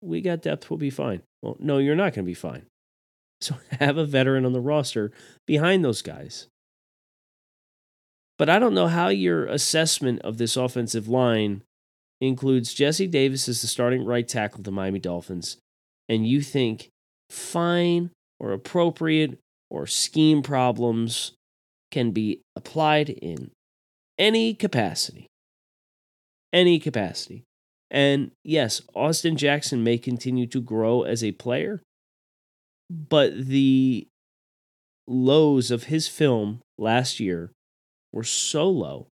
we 0.00 0.20
got 0.20 0.42
depth, 0.42 0.70
we'll 0.70 0.78
be 0.78 0.90
fine." 0.90 1.22
Well, 1.42 1.56
no, 1.58 1.78
you're 1.78 1.96
not 1.96 2.14
going 2.14 2.24
to 2.24 2.30
be 2.30 2.34
fine. 2.34 2.66
So 3.42 3.56
have 3.80 3.96
a 3.96 4.04
veteran 4.04 4.46
on 4.46 4.52
the 4.52 4.60
roster 4.60 5.10
behind 5.48 5.84
those 5.84 6.00
guys. 6.00 6.46
But 8.38 8.48
I 8.48 8.60
don't 8.60 8.72
know 8.72 8.86
how 8.86 9.08
your 9.08 9.46
assessment 9.46 10.20
of 10.22 10.38
this 10.38 10.56
offensive 10.56 11.08
line 11.08 11.64
includes 12.20 12.72
Jesse 12.72 13.08
Davis 13.08 13.48
as 13.48 13.60
the 13.60 13.66
starting 13.66 14.04
right 14.04 14.28
tackle 14.28 14.60
of 14.60 14.64
the 14.64 14.70
Miami 14.70 15.00
Dolphins, 15.00 15.56
and 16.08 16.24
you 16.24 16.40
think 16.40 16.91
fine 17.32 18.10
or 18.38 18.52
appropriate 18.52 19.38
or 19.70 19.86
scheme 19.86 20.42
problems 20.42 21.32
can 21.90 22.10
be 22.10 22.42
applied 22.54 23.08
in 23.08 23.50
any 24.18 24.54
capacity. 24.54 25.26
Any 26.52 26.78
capacity. 26.78 27.44
And 27.90 28.32
yes, 28.44 28.82
Austin 28.94 29.36
Jackson 29.36 29.82
may 29.82 29.98
continue 29.98 30.46
to 30.48 30.60
grow 30.60 31.02
as 31.02 31.24
a 31.24 31.32
player, 31.32 31.82
but 32.90 33.46
the 33.46 34.06
lows 35.06 35.70
of 35.70 35.84
his 35.84 36.08
film 36.08 36.60
last 36.78 37.20
year 37.20 37.50
were 38.12 38.24
so 38.24 38.68
low 38.68 39.08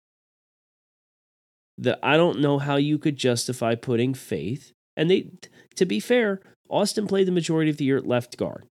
that 1.77 1.99
I 2.03 2.17
don't 2.17 2.41
know 2.41 2.59
how 2.59 2.75
you 2.75 2.97
could 2.97 3.15
justify 3.15 3.75
putting 3.75 4.13
faith. 4.13 4.73
And 4.97 5.09
they, 5.09 5.29
to 5.75 5.85
be 5.85 6.01
fair, 6.01 6.41
Austin 6.69 7.07
played 7.07 7.27
the 7.27 7.31
majority 7.31 7.69
of 7.69 7.77
the 7.77 7.85
year 7.85 7.97
at 7.97 8.07
left 8.07 8.37
guard, 8.37 8.67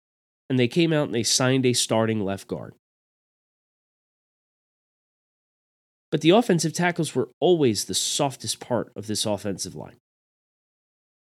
and 0.48 0.58
they 0.58 0.68
came 0.68 0.92
out 0.92 1.04
and 1.04 1.14
they 1.14 1.22
signed 1.22 1.66
a 1.66 1.72
starting 1.72 2.24
left 2.24 2.48
guard. 2.48 2.74
But 6.10 6.20
the 6.20 6.30
offensive 6.30 6.72
tackles 6.72 7.14
were 7.14 7.30
always 7.40 7.84
the 7.84 7.94
softest 7.94 8.60
part 8.60 8.92
of 8.94 9.06
this 9.06 9.24
offensive 9.24 9.74
line. 9.74 9.96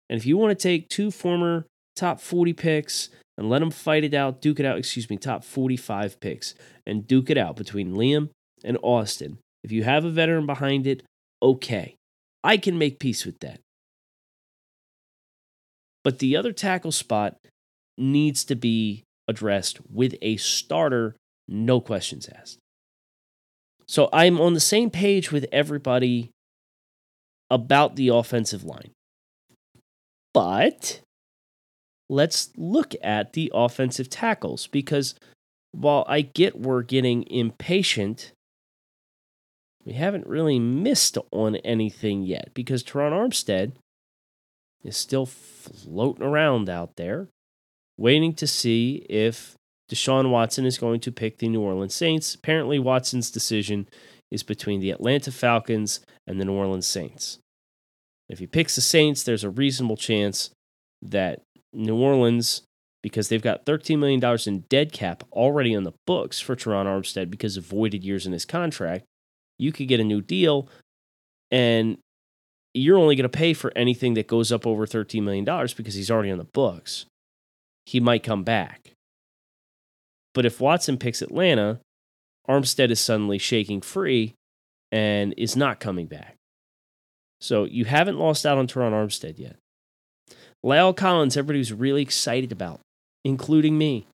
And 0.09 0.19
if 0.19 0.27
you 0.27 0.37
want 0.37 0.57
to 0.57 0.63
take 0.63 0.89
two 0.89 1.11
former 1.11 1.67
top 1.95 2.21
40 2.21 2.53
picks 2.53 3.09
and 3.39 3.49
let 3.49 3.61
them 3.61 3.71
fight 3.71 4.05
it 4.05 4.15
out, 4.15 4.41
duke 4.41 4.61
it 4.61 4.67
out, 4.67 4.79
excuse 4.79 5.09
me, 5.09 5.17
top 5.17 5.45
45 5.45 6.21
picks, 6.21 6.55
and 6.87 7.07
duke 7.07 7.31
it 7.31 7.39
out 7.39 7.57
between 7.57 7.95
Liam 7.95 8.31
and 8.65 8.79
Austin, 8.83 9.39
if 9.65 9.73
you 9.73 9.83
have 9.85 10.05
a 10.05 10.11
veteran 10.11 10.47
behind 10.47 10.87
it, 10.87 11.03
okay. 11.43 11.97
I 12.45 12.57
can 12.57 12.79
make 12.79 13.01
peace 13.01 13.27
with 13.27 13.41
that. 13.41 13.61
But 16.07 16.21
the 16.21 16.37
other 16.37 16.53
tackle 16.53 16.93
spot 16.93 17.35
needs 17.99 18.45
to 18.45 18.55
be 18.55 19.03
addressed 19.27 19.81
with 19.91 20.15
a 20.23 20.37
starter, 20.37 21.17
no 21.49 21.81
questions 21.81 22.29
asked. 22.29 22.61
So 23.89 24.09
I'm 24.13 24.41
on 24.41 24.55
the 24.55 24.61
same 24.61 24.89
page 24.89 25.33
with 25.33 25.47
everybody 25.51 26.31
about 27.51 27.97
the 27.97 28.07
offensive 28.07 28.63
line. 28.63 28.93
But 30.33 31.01
let's 32.09 32.51
look 32.57 32.95
at 33.03 33.33
the 33.33 33.51
offensive 33.53 34.09
tackles 34.09 34.69
because 34.69 35.17
while 35.73 36.05
I 36.07 36.21
get 36.21 36.57
we're 36.57 36.83
getting 36.83 37.25
impatient, 37.29 38.31
we 39.85 39.95
haven't 39.95 40.29
really 40.29 40.61
missed 40.61 41.19
on 41.33 41.57
anything 41.57 42.23
yet 42.23 42.51
because 42.55 42.85
Terron 42.85 43.11
Armstead 43.11 43.73
is 44.87 44.97
still 44.97 45.26
floating 45.26 46.25
around 46.25 46.69
out 46.69 46.97
there, 46.97 47.28
waiting 47.99 48.35
to 48.35 48.47
see 48.47 49.07
if 49.09 49.55
Deshaun 49.90 50.31
Watson 50.31 50.66
is 50.66 50.78
going 50.78 51.00
to 51.00 51.12
pick 51.12 51.38
the 51.38 51.49
New 51.49 51.61
Orleans 51.61 51.95
Saints. 51.95 52.35
Apparently, 52.35 52.78
Watson's 52.78 53.31
decision 53.31 53.88
is 54.31 54.43
between 54.43 54.81
the 54.81 54.90
Atlanta 54.90 55.31
Falcons 55.31 56.00
and 56.26 56.40
the 56.40 56.45
New 56.45 56.55
Orleans 56.55 56.87
Saints. 56.87 57.38
If 58.28 58.40
he 58.40 58.47
picks 58.47 58.75
the 58.75 58.81
Saints, 58.81 59.23
there's 59.23 59.45
a 59.45 59.50
reasonable 59.50 59.97
chance 59.97 60.50
that 61.02 61.43
New 61.73 61.97
Orleans, 61.97 62.62
because 63.02 63.28
they've 63.28 63.43
got 63.43 63.64
$13 63.66 63.99
million 63.99 64.38
in 64.47 64.64
dead 64.69 64.93
cap 64.93 65.23
already 65.33 65.76
on 65.76 65.85
the 65.85 65.93
books 66.07 66.40
for 66.40 66.57
Terron 66.57 66.87
Armstead 66.87 67.31
because 67.31 67.57
of 67.57 67.64
voided 67.64 68.02
years 68.02 68.26
in 68.26 68.33
his 68.33 68.45
contract, 68.45 69.05
you 69.59 69.71
could 69.71 69.87
get 69.88 70.00
a 70.00 70.05
new 70.05 70.21
deal 70.21 70.69
and 71.50 71.99
you're 72.76 72.99
only 72.99 73.16
going 73.16 73.28
to 73.28 73.28
pay 73.28 73.54
for 73.54 73.73
anything 73.76 74.14
that 74.14 74.26
goes 74.26 74.52
up 74.52 74.66
over 74.66 74.87
$13 74.87 75.23
million 75.23 75.45
because 75.76 75.95
he's 75.95 76.11
already 76.11 76.30
on 76.30 76.38
the 76.38 76.45
books. 76.45 77.06
He 77.87 78.00
might 78.00 78.23
come 78.23 78.45
back. 78.45 78.92
But 80.35 80.45
if 80.45 80.61
Watson 80.61 80.99
picks 80.99 81.23
Atlanta, 81.23 81.80
Armstead 82.49 82.90
is 82.90 83.00
suddenly 83.00 83.38
shaking 83.38 83.80
free 83.80 84.35
and 84.92 85.35
is 85.37 85.56
not 85.56 85.80
coming 85.80 86.06
back. 86.06 86.37
So 87.40 87.64
you 87.64 87.85
haven't 87.85 88.18
lost 88.18 88.45
out 88.45 88.59
on 88.59 88.66
Terron 88.66 88.92
Armstead 88.92 89.38
yet. 89.38 89.56
La'el 90.64 90.97
Collins, 90.97 91.37
everybody 91.37 91.59
was 91.59 91.73
really 91.73 92.02
excited 92.02 92.50
about, 92.50 92.80
including 93.24 93.79
me. 93.79 94.07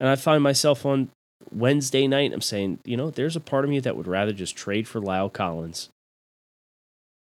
And 0.00 0.08
I 0.08 0.16
find 0.16 0.42
myself 0.42 0.84
on 0.84 1.10
Wednesday 1.52 2.06
night, 2.06 2.32
I'm 2.32 2.40
saying, 2.40 2.80
you 2.84 2.96
know, 2.96 3.10
there's 3.10 3.36
a 3.36 3.40
part 3.40 3.64
of 3.64 3.70
me 3.70 3.78
that 3.80 3.96
would 3.96 4.06
rather 4.06 4.32
just 4.32 4.56
trade 4.56 4.88
for 4.88 5.00
La'el 5.00 5.32
Collins 5.32 5.90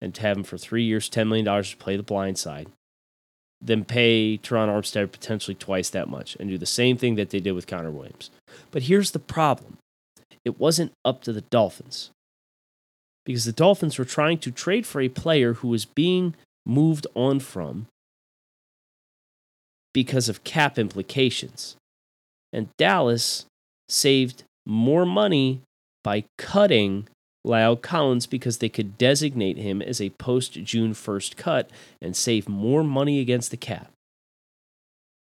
and 0.02 0.16
to 0.16 0.22
have 0.22 0.38
him 0.38 0.44
for 0.44 0.58
three 0.58 0.84
years, 0.84 1.10
$10 1.10 1.28
million 1.28 1.64
to 1.64 1.78
play 1.78 1.98
the 1.98 2.04
blind 2.04 2.38
side 2.38 2.68
then 3.62 3.84
pay 3.84 4.38
Terron 4.38 4.70
Armstead 4.70 5.12
potentially 5.12 5.56
twice 5.56 5.90
that 5.90 6.08
much 6.08 6.38
and 6.40 6.50
do 6.50 6.58
the 6.58 6.66
same 6.66 6.98
thing 6.98 7.16
that 7.16 7.30
they 7.30 7.40
did 7.40 7.52
with 7.52 7.68
Connor 7.68 7.92
Williams. 7.92 8.30
But 8.72 8.84
here's 8.84 9.12
the 9.12 9.20
problem 9.20 9.78
it 10.46 10.60
wasn't 10.60 10.94
up 11.04 11.22
to 11.24 11.34
the 11.34 11.42
Dolphins 11.42 12.12
because 13.26 13.46
the 13.46 13.52
Dolphins 13.52 14.00
were 14.00 14.06
trying 14.06 14.38
to 14.40 14.52
trade 14.52 14.86
for 14.86 15.02
a 15.02 15.10
player 15.10 15.54
who 15.54 15.68
was 15.68 15.86
being 15.86 16.36
moved 16.66 17.06
on 17.16 17.40
from 17.40 17.88
because 19.94 20.30
of 20.30 20.44
cap 20.44 20.80
implications. 20.80 21.76
And 22.54 22.70
Dallas 22.78 23.46
saved 23.90 24.44
more 24.66 25.06
money 25.06 25.62
by 26.04 26.24
cutting 26.38 27.08
La'el 27.46 27.82
Collins 27.82 28.26
because 28.26 28.58
they 28.58 28.70
could 28.70 28.98
designate 28.98 29.58
him 29.58 29.82
as 29.82 30.02
a 30.02 30.10
post 30.12 30.54
June 30.64 30.94
1st 30.94 31.36
cut 31.38 31.70
and 32.02 32.16
save 32.16 32.50
more 32.50 32.84
money 32.84 33.20
against 33.20 33.52
the 33.52 33.58
cap. 33.58 33.92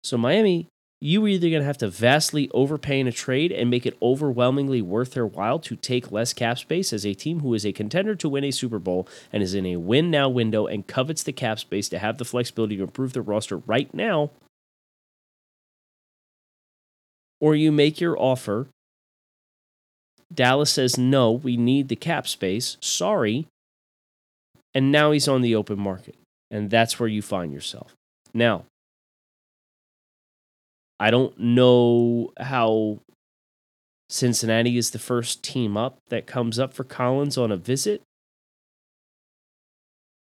So, 0.04 0.18
Miami, 0.18 0.68
you 1.02 1.22
were 1.22 1.28
either 1.28 1.50
going 1.50 1.62
to 1.62 1.68
have 1.68 1.78
to 1.80 1.90
vastly 1.90 2.50
overpay 2.54 3.00
in 3.00 3.08
a 3.08 3.12
trade 3.12 3.52
and 3.52 3.70
make 3.70 3.86
it 3.86 3.98
overwhelmingly 4.02 4.82
worth 4.82 5.12
their 5.14 5.26
while 5.26 5.60
to 5.60 5.76
take 5.76 6.12
less 6.12 6.34
cap 6.34 6.58
space 6.58 6.94
as 6.94 7.06
a 7.06 7.14
team 7.14 7.42
who 7.42 7.54
is 7.54 7.66
a 7.66 7.74
contender 7.74 8.16
to 8.16 8.30
win 8.30 8.44
a 8.44 8.52
Super 8.52 8.80
Bowl 8.80 9.08
and 9.34 9.44
is 9.44 9.54
in 9.54 9.66
a 9.66 9.76
win 9.76 10.10
now 10.10 10.30
window 10.30 10.68
and 10.68 10.88
covets 10.88 11.24
the 11.24 11.34
cap 11.34 11.60
space 11.60 11.90
to 11.90 12.00
have 12.00 12.18
the 12.18 12.26
flexibility 12.26 12.78
to 12.78 12.84
improve 12.84 13.14
their 13.14 13.22
roster 13.22 13.58
right 13.58 13.94
now. 13.94 14.32
Or 17.42 17.56
you 17.56 17.72
make 17.72 18.00
your 18.00 18.18
offer 18.20 18.68
Dallas 20.34 20.72
says, 20.72 20.98
no, 20.98 21.32
we 21.32 21.56
need 21.58 21.88
the 21.88 21.96
cap 21.96 22.28
space. 22.28 22.78
Sorry. 22.82 23.48
And 24.74 24.92
now 24.92 25.12
he's 25.12 25.28
on 25.28 25.42
the 25.42 25.56
open 25.56 25.80
market. 25.80 26.16
And 26.52 26.70
that's 26.70 27.00
where 27.00 27.10
you 27.10 27.22
find 27.22 27.54
yourself. 27.54 27.94
Now, 28.34 28.66
I 31.00 31.12
don't 31.12 31.38
know 31.40 32.32
how 32.40 33.00
Cincinnati 34.10 34.78
is 34.78 34.92
the 34.92 35.00
first 35.00 35.44
team 35.44 35.78
up 35.78 35.98
that 36.10 36.28
comes 36.28 36.60
up 36.60 36.74
for 36.74 36.84
Collins 36.84 37.38
on 37.38 37.52
a 37.52 37.58
visit. 37.58 38.02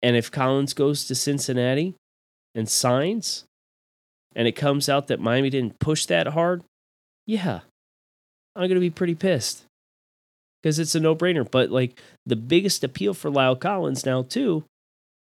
And 0.02 0.16
if 0.16 0.30
Collins 0.30 0.74
goes 0.74 1.06
to 1.06 1.14
Cincinnati 1.14 1.94
and 2.54 2.68
signs, 2.68 3.44
and 4.34 4.46
it 4.46 4.52
comes 4.52 4.88
out 4.88 5.08
that 5.08 5.20
Miami 5.20 5.50
didn't 5.50 5.78
push 5.78 6.06
that 6.06 6.28
hard, 6.28 6.62
yeah, 7.26 7.60
I'm 8.54 8.68
going 8.68 8.74
to 8.74 8.80
be 8.80 8.90
pretty 8.90 9.14
pissed 9.14 9.64
because 10.66 10.80
it's 10.80 10.96
a 10.96 11.00
no 11.00 11.14
brainer. 11.14 11.48
But 11.48 11.70
like 11.70 12.02
the 12.26 12.34
biggest 12.34 12.82
appeal 12.82 13.14
for 13.14 13.30
La'el 13.30 13.56
Collins 13.58 14.04
now, 14.04 14.22
too, 14.22 14.64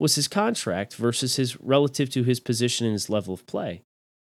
was 0.00 0.16
his 0.16 0.26
contract 0.26 0.96
versus 0.96 1.36
his 1.36 1.60
relative 1.60 2.10
to 2.10 2.24
his 2.24 2.40
position 2.40 2.84
and 2.84 2.94
his 2.94 3.08
level 3.08 3.34
of 3.34 3.46
play. 3.46 3.82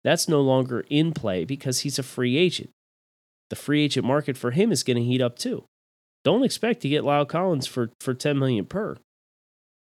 That's 0.04 0.28
no 0.28 0.42
longer 0.42 0.86
in 0.90 1.14
play 1.14 1.46
because 1.46 1.82
he's 1.82 2.00
a 2.00 2.04
free 2.04 2.36
agent. 2.36 2.72
The 3.52 3.56
free 3.56 3.84
agent 3.84 4.08
market 4.08 4.38
for 4.38 4.50
him 4.50 4.72
is 4.72 4.82
going 4.82 4.98
to 4.98 5.04
heat 5.04 5.22
up 5.22 5.38
too. 5.38 5.66
Don't 6.24 6.44
expect 6.44 6.82
to 6.82 6.90
get 6.90 7.04
La'el 7.04 7.30
Collins 7.30 7.68
for, 7.68 7.92
for 8.00 8.16
10 8.16 8.40
million 8.40 8.66
per. 8.66 8.98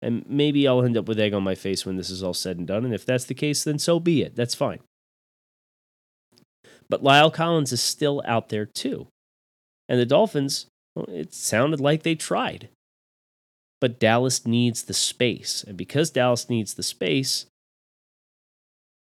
And 0.02 0.24
maybe 0.30 0.65
I'll 0.65 0.82
end 0.82 0.95
up 0.95 1.10
with 1.10 1.19
egg 1.19 1.34
on 1.34 1.43
my 1.43 1.56
face 1.56 1.86
when 1.86 1.97
this 1.97 2.10
is 2.10 2.24
all 2.24 2.34
said 2.34 2.58
and 2.58 2.65
done. 2.65 2.86
And 2.86 2.93
if 2.93 3.06
that's 3.06 3.26
the 3.26 3.34
case, 3.34 3.65
then 3.65 3.80
so 3.80 4.00
be 4.00 4.21
it. 4.21 4.38
That's 4.38 4.56
fine. 4.56 4.80
But 6.88 7.04
La'el 7.04 7.34
Collins 7.34 7.74
is 7.74 7.82
still 7.82 8.24
out 8.26 8.47
there 8.47 8.65
too. 8.65 9.08
And 9.89 10.00
the 10.00 10.06
Dolphins 10.06 10.67
well, 10.95 11.06
it 11.10 11.34
sounded 11.34 11.80
like 11.80 12.04
they 12.04 12.15
tried. 12.15 12.69
But 13.80 13.99
Dallas 13.99 14.45
needs 14.45 14.84
the 14.84 14.93
space. 14.93 15.63
And 15.67 15.75
because 15.75 16.12
Dallas 16.12 16.49
needs 16.49 16.75
the 16.75 16.84
space, 16.84 17.45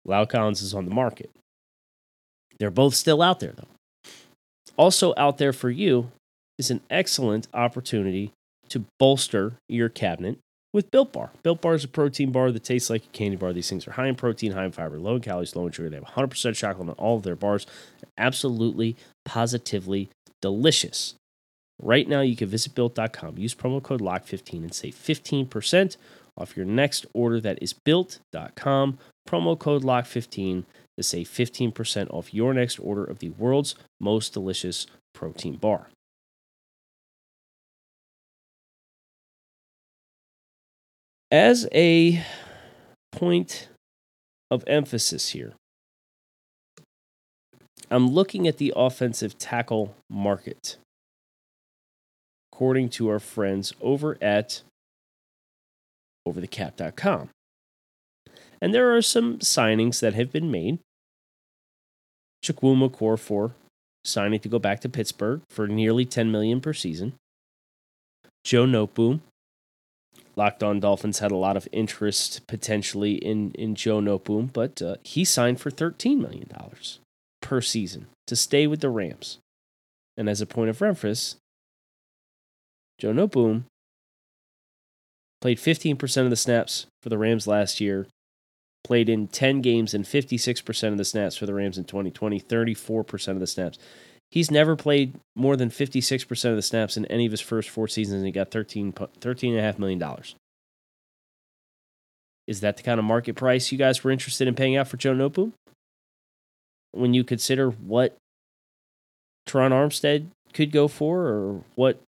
La'el 0.06 0.28
Collins 0.28 0.62
is 0.62 0.74
on 0.74 0.84
the 0.84 0.94
market. 0.94 1.30
They're 2.58 2.70
both 2.70 2.94
still 2.94 3.22
out 3.22 3.40
there, 3.40 3.52
though. 3.52 3.68
Also, 4.76 5.14
out 5.16 5.38
there 5.38 5.52
for 5.52 5.70
you 5.70 6.10
is 6.58 6.70
an 6.70 6.80
excellent 6.90 7.48
opportunity 7.52 8.32
to 8.68 8.84
bolster 8.98 9.54
your 9.68 9.88
cabinet 9.88 10.38
with 10.72 10.90
Built 10.90 11.12
Bar. 11.12 11.30
Built 11.42 11.60
Bar 11.60 11.74
is 11.74 11.84
a 11.84 11.88
protein 11.88 12.30
bar 12.30 12.50
that 12.50 12.64
tastes 12.64 12.88
like 12.88 13.04
a 13.04 13.08
candy 13.08 13.36
bar. 13.36 13.52
These 13.52 13.68
things 13.68 13.86
are 13.86 13.92
high 13.92 14.06
in 14.06 14.14
protein, 14.14 14.52
high 14.52 14.64
in 14.64 14.72
fiber, 14.72 14.98
low 14.98 15.16
in 15.16 15.22
calories, 15.22 15.54
low 15.54 15.66
in 15.66 15.72
sugar. 15.72 15.90
They 15.90 15.96
have 15.96 16.04
100% 16.04 16.54
chocolate 16.54 16.88
on 16.88 16.94
all 16.94 17.16
of 17.16 17.22
their 17.22 17.36
bars. 17.36 17.66
They're 18.00 18.10
absolutely, 18.16 18.96
positively 19.24 20.08
delicious. 20.40 21.14
Right 21.82 22.08
now, 22.08 22.20
you 22.20 22.36
can 22.36 22.48
visit 22.48 22.76
built.com, 22.76 23.38
use 23.38 23.56
promo 23.56 23.82
code 23.82 24.00
LOCK15 24.00 24.54
and 24.54 24.72
save 24.74 24.94
15% 24.94 25.96
off 26.36 26.56
your 26.56 26.64
next 26.64 27.06
order. 27.12 27.40
That 27.40 27.60
is 27.60 27.72
built.com, 27.72 28.98
promo 29.28 29.58
code 29.58 29.82
LOCK15 29.82 30.64
to 30.96 31.02
save 31.02 31.28
15% 31.28 32.10
off 32.10 32.32
your 32.32 32.54
next 32.54 32.78
order 32.78 33.04
of 33.04 33.18
the 33.18 33.30
world's 33.30 33.74
most 34.00 34.32
delicious 34.32 34.86
protein 35.12 35.56
bar. 35.56 35.88
As 41.32 41.66
a 41.72 42.22
point 43.10 43.68
of 44.50 44.62
emphasis 44.66 45.30
here, 45.30 45.54
I'm 47.90 48.08
looking 48.08 48.46
at 48.46 48.58
the 48.58 48.72
offensive 48.76 49.36
tackle 49.38 49.96
market. 50.08 50.76
According 52.52 52.90
to 52.90 53.08
our 53.08 53.18
friends 53.18 53.72
over 53.80 54.18
at 54.20 54.62
overthecap.com. 56.28 57.30
And 58.60 58.72
there 58.72 58.94
are 58.94 59.02
some 59.02 59.38
signings 59.38 60.00
that 60.00 60.14
have 60.14 60.30
been 60.30 60.50
made. 60.50 60.78
Chukwuma 62.44 62.90
Okorafor 62.90 63.52
signing 64.04 64.40
to 64.40 64.48
go 64.48 64.58
back 64.58 64.80
to 64.80 64.88
Pittsburgh 64.88 65.42
for 65.48 65.66
nearly 65.66 66.04
10 66.04 66.30
million 66.30 66.60
per 66.60 66.72
season. 66.72 67.14
Joe 68.44 68.66
Noteboom. 68.66 69.20
Locked 70.34 70.62
on 70.62 70.80
Dolphins 70.80 71.18
had 71.18 71.30
a 71.30 71.36
lot 71.36 71.56
of 71.56 71.68
interest 71.72 72.46
potentially 72.46 73.14
in, 73.14 73.52
in 73.52 73.74
Joe 73.74 74.00
Noteboom, 74.00 74.52
but 74.52 74.80
uh, 74.80 74.96
he 75.02 75.24
signed 75.24 75.60
for 75.60 75.70
$13 75.70 76.18
million 76.18 76.50
per 77.42 77.60
season 77.60 78.06
to 78.26 78.34
stay 78.34 78.66
with 78.66 78.80
the 78.80 78.88
Rams. 78.88 79.38
And 80.16 80.28
as 80.28 80.40
a 80.40 80.46
point 80.46 80.70
of 80.70 80.80
reference, 80.80 81.36
Joe 82.98 83.12
Noteboom 83.12 83.64
played 85.40 85.58
15% 85.58 86.24
of 86.24 86.30
the 86.30 86.36
snaps 86.36 86.86
for 87.02 87.08
the 87.08 87.18
Rams 87.18 87.46
last 87.46 87.80
year, 87.80 88.06
played 88.84 89.08
in 89.08 89.28
10 89.28 89.60
games 89.60 89.92
and 89.92 90.04
56% 90.04 90.88
of 90.88 90.98
the 90.98 91.04
snaps 91.04 91.36
for 91.36 91.46
the 91.46 91.54
Rams 91.54 91.78
in 91.78 91.84
2020, 91.84 92.40
34% 92.40 93.28
of 93.28 93.40
the 93.40 93.46
snaps. 93.46 93.78
He's 94.30 94.50
never 94.50 94.76
played 94.76 95.18
more 95.36 95.56
than 95.56 95.68
56% 95.68 96.50
of 96.50 96.56
the 96.56 96.62
snaps 96.62 96.96
in 96.96 97.04
any 97.06 97.26
of 97.26 97.32
his 97.32 97.40
first 97.40 97.68
four 97.68 97.86
seasons, 97.86 98.16
and 98.16 98.26
he 98.26 98.32
got 98.32 98.50
13, 98.50 98.92
$13.5 98.92 99.78
million. 99.78 100.02
Is 102.46 102.60
that 102.60 102.76
the 102.76 102.82
kind 102.82 102.98
of 102.98 103.04
market 103.04 103.36
price 103.36 103.70
you 103.70 103.78
guys 103.78 104.02
were 104.02 104.10
interested 104.10 104.48
in 104.48 104.54
paying 104.54 104.76
out 104.76 104.88
for 104.88 104.96
Joe 104.96 105.12
Noteboom? 105.12 105.52
When 106.92 107.14
you 107.14 107.24
consider 107.24 107.70
what 107.70 108.16
Terron 109.46 109.70
Armstead 109.70 110.28
could 110.52 110.72
go 110.72 110.88
for, 110.88 111.26
or 111.26 111.64
what 111.74 112.00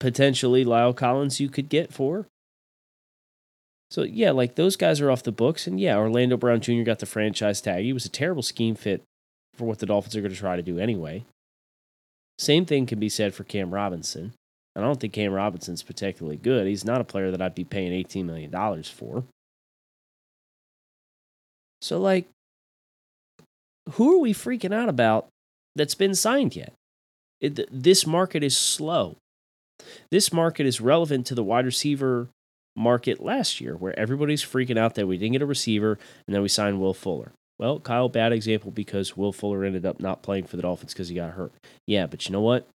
potentially 0.00 0.64
La'el 0.64 0.96
Collins 0.96 1.40
you 1.40 1.48
could 1.48 1.68
get 1.68 1.92
for. 1.92 2.26
So 3.90 4.02
yeah, 4.02 4.32
like 4.32 4.56
those 4.56 4.76
guys 4.76 5.00
are 5.00 5.10
off 5.10 5.22
the 5.22 5.32
books, 5.32 5.66
and 5.66 5.78
yeah, 5.78 5.96
Orlando 5.96 6.36
Brown 6.36 6.60
Jr. 6.60 6.82
got 6.82 6.98
the 6.98 7.06
franchise 7.06 7.60
tag. 7.60 7.84
He 7.84 7.92
was 7.92 8.04
a 8.04 8.10
terrible 8.10 8.42
scheme 8.42 8.74
fit 8.74 9.02
for 9.54 9.66
what 9.66 9.78
the 9.78 9.86
Dolphins 9.86 10.16
are 10.16 10.20
going 10.20 10.32
to 10.32 10.38
try 10.38 10.56
to 10.56 10.62
do 10.62 10.78
anyway. 10.78 11.24
Same 12.38 12.64
thing 12.64 12.86
can 12.86 12.98
be 12.98 13.08
said 13.08 13.34
for 13.34 13.44
Cam 13.44 13.72
Robinson. 13.72 14.32
I 14.76 14.80
don't 14.80 15.00
think 15.00 15.12
Cam 15.12 15.32
Robinson's 15.32 15.84
particularly 15.84 16.36
good. 16.36 16.66
He's 16.66 16.84
not 16.84 17.00
a 17.00 17.04
player 17.04 17.30
that 17.30 17.40
I'd 17.40 17.54
be 17.54 17.64
paying 17.64 17.92
$18 17.92 18.24
million 18.24 18.82
for. 18.82 19.22
So, 21.80 22.00
like, 22.00 22.26
who 23.92 24.16
are 24.16 24.18
we 24.18 24.34
freaking 24.34 24.74
out 24.74 24.88
about 24.88 25.28
that's 25.76 25.94
been 25.94 26.14
signed 26.14 26.56
yet? 26.56 26.72
It, 27.40 27.68
this 27.70 28.06
market 28.06 28.42
is 28.42 28.56
slow. 28.56 29.16
This 30.10 30.32
market 30.32 30.66
is 30.66 30.80
relevant 30.80 31.26
to 31.26 31.34
the 31.34 31.44
wide 31.44 31.64
receiver 31.64 32.28
market 32.76 33.22
last 33.22 33.60
year, 33.60 33.76
where 33.76 33.98
everybody's 33.98 34.44
freaking 34.44 34.78
out 34.78 34.94
that 34.94 35.06
we 35.06 35.18
didn't 35.18 35.32
get 35.32 35.42
a 35.42 35.46
receiver 35.46 35.98
and 36.26 36.34
then 36.34 36.42
we 36.42 36.48
signed 36.48 36.80
Will 36.80 36.94
Fuller. 36.94 37.32
Well, 37.58 37.78
Kyle, 37.78 38.08
bad 38.08 38.32
example 38.32 38.70
because 38.70 39.16
Will 39.16 39.32
Fuller 39.32 39.64
ended 39.64 39.86
up 39.86 40.00
not 40.00 40.22
playing 40.22 40.46
for 40.46 40.56
the 40.56 40.62
Dolphins 40.62 40.92
because 40.92 41.08
he 41.08 41.14
got 41.14 41.32
hurt. 41.34 41.52
Yeah, 41.86 42.06
but 42.06 42.26
you 42.26 42.32
know 42.32 42.40
what? 42.40 42.68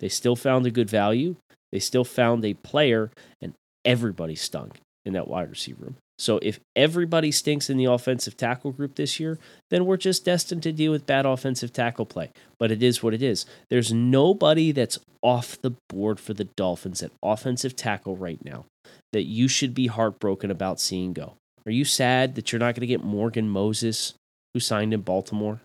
They 0.00 0.08
still 0.08 0.36
found 0.36 0.66
a 0.66 0.70
good 0.70 0.90
value. 0.90 1.36
They 1.70 1.78
still 1.78 2.04
found 2.04 2.44
a 2.44 2.54
player, 2.54 3.10
and 3.40 3.54
everybody 3.84 4.34
stunk 4.34 4.80
in 5.04 5.12
that 5.12 5.28
wide 5.28 5.50
receiver 5.50 5.84
room. 5.84 5.96
So 6.18 6.40
if 6.42 6.58
everybody 6.74 7.30
stinks 7.30 7.70
in 7.70 7.76
the 7.76 7.84
offensive 7.84 8.36
tackle 8.36 8.72
group 8.72 8.96
this 8.96 9.20
year, 9.20 9.38
then 9.70 9.86
we're 9.86 9.96
just 9.96 10.24
destined 10.24 10.64
to 10.64 10.72
deal 10.72 10.90
with 10.90 11.06
bad 11.06 11.26
offensive 11.26 11.72
tackle 11.72 12.06
play. 12.06 12.30
But 12.58 12.72
it 12.72 12.82
is 12.82 13.02
what 13.02 13.14
it 13.14 13.22
is. 13.22 13.46
There's 13.70 13.92
nobody 13.92 14.72
that's 14.72 14.98
off 15.22 15.60
the 15.60 15.74
board 15.88 16.18
for 16.18 16.34
the 16.34 16.48
Dolphins 16.56 17.02
at 17.02 17.12
offensive 17.22 17.76
tackle 17.76 18.16
right 18.16 18.44
now 18.44 18.64
that 19.12 19.24
you 19.24 19.48
should 19.48 19.74
be 19.74 19.86
heartbroken 19.86 20.50
about 20.50 20.80
seeing 20.80 21.12
go. 21.12 21.34
Are 21.66 21.72
you 21.72 21.84
sad 21.84 22.34
that 22.34 22.50
you're 22.50 22.58
not 22.58 22.74
going 22.74 22.80
to 22.80 22.86
get 22.86 23.04
Morgan 23.04 23.48
Moses, 23.48 24.14
who 24.54 24.60
signed 24.60 24.94
in 24.94 25.02
Baltimore? 25.02 25.60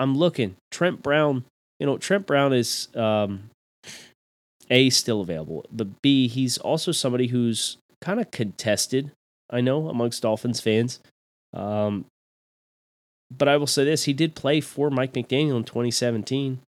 I'm 0.00 0.16
looking. 0.16 0.56
Trent 0.70 1.02
Brown, 1.02 1.44
you 1.78 1.86
know, 1.86 1.98
Trent 1.98 2.26
Brown 2.26 2.52
is 2.52 2.88
um, 2.96 3.50
A, 4.70 4.90
still 4.90 5.20
available, 5.20 5.64
but 5.70 6.02
B, 6.02 6.28
he's 6.28 6.58
also 6.58 6.92
somebody 6.92 7.28
who's 7.28 7.76
kind 8.02 8.20
of 8.20 8.30
contested, 8.30 9.12
I 9.48 9.62
know, 9.62 9.88
amongst 9.88 10.22
Dolphins 10.22 10.60
fans. 10.60 11.00
Um, 11.54 12.04
but 13.30 13.48
I 13.48 13.56
will 13.56 13.66
say 13.66 13.84
this 13.84 14.04
he 14.04 14.12
did 14.12 14.34
play 14.34 14.60
for 14.60 14.90
Mike 14.90 15.14
McDaniel 15.14 15.56
in 15.56 15.64
2017. 15.64 16.60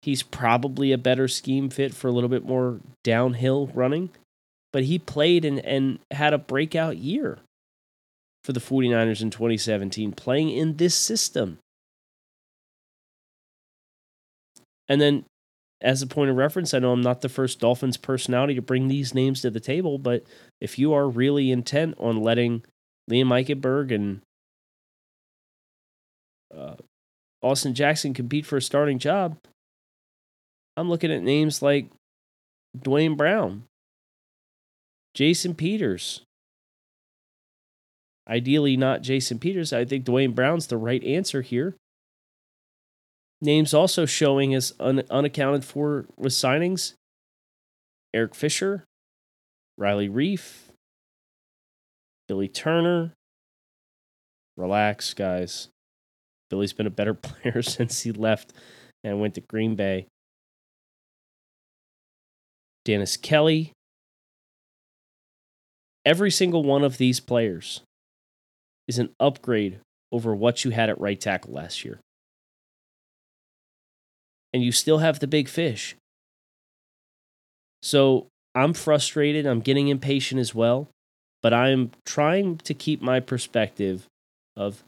He's 0.00 0.22
probably 0.22 0.92
a 0.92 0.98
better 0.98 1.28
scheme 1.28 1.68
fit 1.68 1.92
for 1.92 2.08
a 2.08 2.12
little 2.12 2.30
bit 2.30 2.44
more 2.46 2.80
downhill 3.02 3.66
running, 3.74 4.10
but 4.72 4.84
he 4.84 4.98
played 4.98 5.44
and, 5.44 5.58
and 5.58 5.98
had 6.12 6.32
a 6.32 6.38
breakout 6.38 6.96
year 6.96 7.38
for 8.44 8.52
the 8.52 8.60
49ers 8.60 9.20
in 9.20 9.30
2017, 9.30 10.12
playing 10.12 10.50
in 10.50 10.76
this 10.76 10.94
system. 10.94 11.58
And 14.88 15.00
then 15.00 15.24
as 15.80 16.00
a 16.02 16.06
point 16.06 16.30
of 16.30 16.36
reference, 16.36 16.72
I 16.72 16.78
know 16.78 16.92
I'm 16.92 17.02
not 17.02 17.20
the 17.20 17.28
first 17.28 17.60
Dolphins 17.60 17.96
personality 17.96 18.54
to 18.54 18.62
bring 18.62 18.88
these 18.88 19.14
names 19.14 19.42
to 19.42 19.50
the 19.50 19.60
table, 19.60 19.98
but 19.98 20.24
if 20.60 20.78
you 20.78 20.92
are 20.94 21.08
really 21.08 21.50
intent 21.50 21.94
on 21.98 22.22
letting 22.22 22.64
Liam 23.10 23.26
Eichenberg 23.26 23.94
and 23.94 24.20
uh, 26.56 26.76
Austin 27.42 27.74
Jackson 27.74 28.14
compete 28.14 28.46
for 28.46 28.56
a 28.56 28.62
starting 28.62 28.98
job, 28.98 29.36
I'm 30.76 30.88
looking 30.88 31.12
at 31.12 31.22
names 31.22 31.60
like 31.60 31.90
Duane 32.80 33.14
Brown, 33.14 33.64
Jason 35.14 35.54
Peters. 35.54 36.22
Ideally, 38.28 38.76
not 38.76 39.02
Jason 39.02 39.38
Peters. 39.38 39.72
I 39.72 39.84
think 39.84 40.04
Duane 40.04 40.32
Brown's 40.32 40.66
the 40.66 40.76
right 40.76 41.02
answer 41.04 41.42
here. 41.42 41.76
Names 43.40 43.74
also 43.74 44.06
showing 44.06 44.54
as 44.54 44.72
un- 44.80 45.04
unaccounted 45.10 45.64
for 45.64 46.06
with 46.16 46.32
signings 46.32 46.94
Eric 48.14 48.34
Fisher, 48.34 48.84
Riley 49.76 50.08
Reiff, 50.08 50.70
Billy 52.28 52.48
Turner. 52.48 53.12
Relax, 54.56 55.12
guys. 55.12 55.68
Billy's 56.48 56.72
been 56.72 56.86
a 56.86 56.90
better 56.90 57.12
player 57.14 57.60
since 57.60 58.02
he 58.02 58.12
left 58.12 58.52
and 59.04 59.20
went 59.20 59.34
to 59.34 59.42
Green 59.42 59.74
Bay. 59.74 60.06
Dennis 62.86 63.16
Kelly. 63.18 63.72
Every 66.06 66.30
single 66.30 66.62
one 66.62 66.84
of 66.84 66.98
these 66.98 67.20
players 67.20 67.82
is 68.88 68.98
an 68.98 69.10
upgrade 69.20 69.80
over 70.12 70.34
what 70.34 70.64
you 70.64 70.70
had 70.70 70.88
at 70.88 71.00
right 71.00 71.20
tackle 71.20 71.52
last 71.52 71.84
year 71.84 72.00
and 74.52 74.62
you 74.62 74.72
still 74.72 74.98
have 74.98 75.20
the 75.20 75.26
big 75.26 75.48
fish. 75.48 75.96
So 77.82 78.26
I'm 78.54 78.72
frustrated. 78.72 79.46
I'm 79.46 79.60
getting 79.60 79.88
impatient 79.88 80.40
as 80.40 80.54
well, 80.54 80.88
but 81.42 81.52
I'm 81.52 81.90
trying 82.04 82.58
to 82.58 82.74
keep 82.74 83.02
my 83.02 83.20
perspective 83.20 84.06
of 84.56 84.82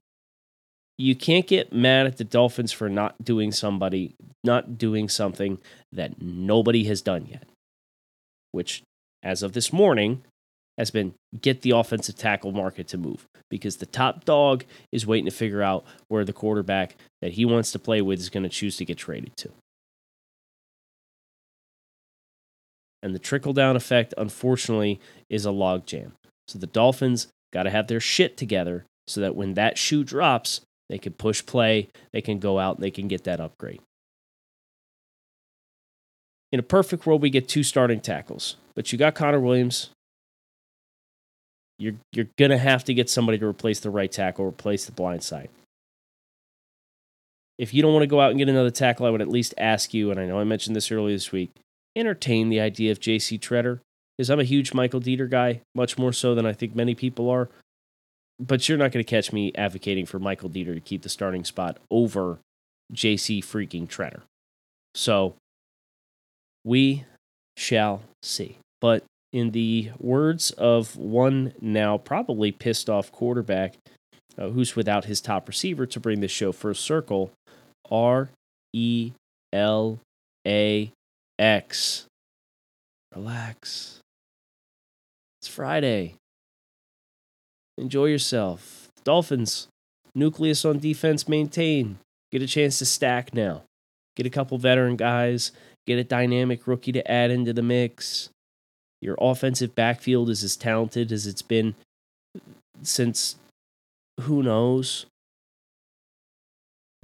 you 0.96 1.14
can't 1.14 1.46
get 1.46 1.72
mad 1.72 2.06
at 2.06 2.16
the 2.16 2.24
Dolphins 2.24 2.72
for 2.72 2.88
not 2.88 3.22
doing 3.22 3.52
somebody, 3.52 4.14
not 4.42 4.78
doing 4.78 5.08
something 5.08 5.58
that 5.92 6.20
nobody 6.20 6.84
has 6.84 7.02
done 7.02 7.26
yet, 7.30 7.44
which, 8.50 8.82
as 9.22 9.42
of 9.42 9.52
this 9.52 9.72
morning, 9.72 10.22
has 10.78 10.90
been 10.90 11.12
get 11.40 11.62
the 11.62 11.72
offensive 11.72 12.16
tackle 12.16 12.52
market 12.52 12.88
to 12.88 12.96
move 12.96 13.26
because 13.50 13.76
the 13.76 13.86
top 13.86 14.24
dog 14.24 14.64
is 14.92 15.06
waiting 15.06 15.24
to 15.24 15.30
figure 15.30 15.62
out 15.62 15.84
where 16.06 16.24
the 16.24 16.32
quarterback 16.32 16.96
that 17.20 17.32
he 17.32 17.44
wants 17.44 17.72
to 17.72 17.78
play 17.78 18.00
with 18.00 18.20
is 18.20 18.30
going 18.30 18.44
to 18.44 18.48
choose 18.48 18.76
to 18.76 18.84
get 18.84 18.96
traded 18.96 19.36
to. 19.36 19.50
And 23.02 23.14
the 23.14 23.18
trickle 23.18 23.52
down 23.52 23.76
effect, 23.76 24.14
unfortunately, 24.16 25.00
is 25.28 25.44
a 25.44 25.50
logjam. 25.50 26.12
So 26.46 26.58
the 26.58 26.66
Dolphins 26.66 27.28
got 27.52 27.64
to 27.64 27.70
have 27.70 27.88
their 27.88 28.00
shit 28.00 28.36
together 28.36 28.84
so 29.06 29.20
that 29.20 29.36
when 29.36 29.54
that 29.54 29.78
shoe 29.78 30.04
drops, 30.04 30.60
they 30.88 30.98
can 30.98 31.12
push 31.12 31.44
play, 31.44 31.88
they 32.12 32.20
can 32.20 32.38
go 32.38 32.58
out, 32.58 32.80
they 32.80 32.90
can 32.90 33.08
get 33.08 33.24
that 33.24 33.40
upgrade. 33.40 33.80
In 36.50 36.58
a 36.58 36.62
perfect 36.62 37.06
world, 37.06 37.20
we 37.20 37.30
get 37.30 37.48
two 37.48 37.62
starting 37.62 38.00
tackles, 38.00 38.56
but 38.74 38.90
you 38.90 38.98
got 38.98 39.14
Connor 39.14 39.40
Williams, 39.40 39.90
you're 41.78 41.94
you're 42.12 42.28
gonna 42.36 42.58
have 42.58 42.84
to 42.84 42.94
get 42.94 43.08
somebody 43.08 43.38
to 43.38 43.46
replace 43.46 43.80
the 43.80 43.90
right 43.90 44.10
tackle, 44.10 44.44
replace 44.44 44.86
the 44.86 44.92
blind 44.92 45.22
side. 45.22 45.50
If 47.58 47.74
you 47.74 47.82
don't 47.82 47.92
want 47.92 48.04
to 48.04 48.08
go 48.08 48.20
out 48.20 48.30
and 48.30 48.38
get 48.38 48.48
another 48.48 48.70
tackle, 48.70 49.06
I 49.06 49.10
would 49.10 49.20
at 49.20 49.28
least 49.28 49.52
ask 49.58 49.92
you, 49.92 50.10
and 50.10 50.20
I 50.20 50.26
know 50.26 50.38
I 50.38 50.44
mentioned 50.44 50.76
this 50.76 50.92
earlier 50.92 51.14
this 51.14 51.32
week, 51.32 51.50
entertain 51.96 52.48
the 52.48 52.60
idea 52.60 52.92
of 52.92 53.00
JC 53.00 53.38
Tretter 53.38 53.80
because 54.16 54.30
I'm 54.30 54.40
a 54.40 54.44
huge 54.44 54.74
Michael 54.74 55.00
Deiter 55.00 55.30
guy, 55.30 55.62
much 55.74 55.98
more 55.98 56.12
so 56.12 56.34
than 56.34 56.46
I 56.46 56.52
think 56.52 56.74
many 56.74 56.94
people 56.94 57.30
are. 57.30 57.48
But 58.40 58.68
you're 58.68 58.78
not 58.78 58.92
going 58.92 59.04
to 59.04 59.10
catch 59.10 59.32
me 59.32 59.52
advocating 59.56 60.06
for 60.06 60.18
Michael 60.18 60.50
Deiter 60.50 60.74
to 60.74 60.80
keep 60.80 61.02
the 61.02 61.08
starting 61.08 61.44
spot 61.44 61.78
over 61.90 62.38
JC 62.92 63.40
freaking 63.40 63.88
Tretter. 63.88 64.22
So 64.94 65.34
we 66.64 67.04
shall 67.56 68.02
see. 68.22 68.58
But 68.80 69.04
in 69.32 69.50
the 69.50 69.90
words 69.98 70.50
of 70.52 70.96
one 70.96 71.52
now 71.60 71.98
probably 71.98 72.50
pissed 72.52 72.88
off 72.88 73.12
quarterback 73.12 73.74
uh, 74.38 74.48
who's 74.48 74.76
without 74.76 75.04
his 75.04 75.20
top 75.20 75.48
receiver 75.48 75.86
to 75.86 76.00
bring 76.00 76.20
this 76.20 76.30
show 76.30 76.52
first 76.52 76.82
circle, 76.82 77.32
R 77.90 78.30
E 78.72 79.12
L 79.52 80.00
A 80.46 80.92
X. 81.38 82.06
Relax. 83.14 84.00
It's 85.40 85.48
Friday. 85.48 86.14
Enjoy 87.76 88.06
yourself. 88.06 88.88
Dolphins, 89.04 89.68
nucleus 90.14 90.64
on 90.64 90.78
defense 90.78 91.28
maintain. 91.28 91.98
Get 92.30 92.42
a 92.42 92.46
chance 92.46 92.78
to 92.78 92.84
stack 92.84 93.32
now. 93.32 93.62
Get 94.16 94.26
a 94.26 94.30
couple 94.30 94.58
veteran 94.58 94.96
guys. 94.96 95.52
Get 95.86 95.98
a 95.98 96.04
dynamic 96.04 96.66
rookie 96.66 96.92
to 96.92 97.10
add 97.10 97.30
into 97.30 97.52
the 97.52 97.62
mix. 97.62 98.30
Your 99.00 99.16
offensive 99.20 99.74
backfield 99.74 100.28
is 100.28 100.42
as 100.42 100.56
talented 100.56 101.12
as 101.12 101.26
it's 101.26 101.42
been 101.42 101.74
since 102.82 103.36
who 104.20 104.42
knows. 104.42 105.06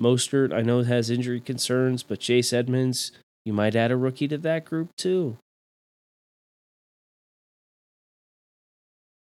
Mostert, 0.01 0.53
I 0.53 0.63
know, 0.63 0.83
has 0.83 1.09
injury 1.09 1.41
concerns, 1.41 2.03
but 2.03 2.19
Chase 2.19 2.53
Edmonds, 2.53 3.13
you 3.45 3.53
might 3.53 3.77
add 3.77 3.93
a 3.93 3.97
rookie 3.97 4.27
to 4.29 4.39
that 4.39 4.65
group 4.65 4.89
too. 4.97 5.37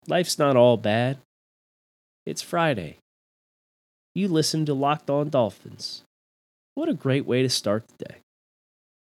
Life's 0.07 0.39
not 0.39 0.55
all 0.55 0.77
bad. 0.77 1.17
It's 2.25 2.41
Friday. 2.41 2.97
You 4.15 4.27
listen 4.27 4.65
to 4.65 4.73
Locked 4.73 5.09
On 5.09 5.29
Dolphins. 5.29 6.03
What 6.73 6.89
a 6.89 6.93
great 6.93 7.25
way 7.25 7.41
to 7.41 7.49
start 7.49 7.83
the 7.87 8.05
day. 8.05 8.15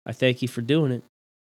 I 0.05 0.11
thank 0.11 0.41
you 0.41 0.47
for 0.47 0.61
doing 0.61 0.91
it. 0.91 1.03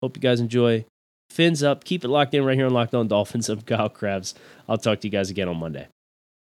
Hope 0.03 0.17
you 0.17 0.21
guys 0.21 0.41
enjoy. 0.41 0.85
Fins 1.33 1.63
up. 1.63 1.85
Keep 1.85 2.05
it 2.05 2.09
locked 2.09 2.35
in 2.35 2.45
right 2.45 2.59
here 2.59 2.67
on 2.67 2.75
Locked 2.75 2.95
On 2.95 3.09
Dolphins. 3.09 3.49
I'm 3.49 3.63
Kyle 3.63 3.89
Crabbs. 3.89 4.35
I'll 4.69 4.77
talk 4.77 5.01
to 5.01 5.09
you 5.09 5.11
guys 5.11 5.31
again 5.31 5.49
on 5.49 5.57
Monday. 5.57 5.89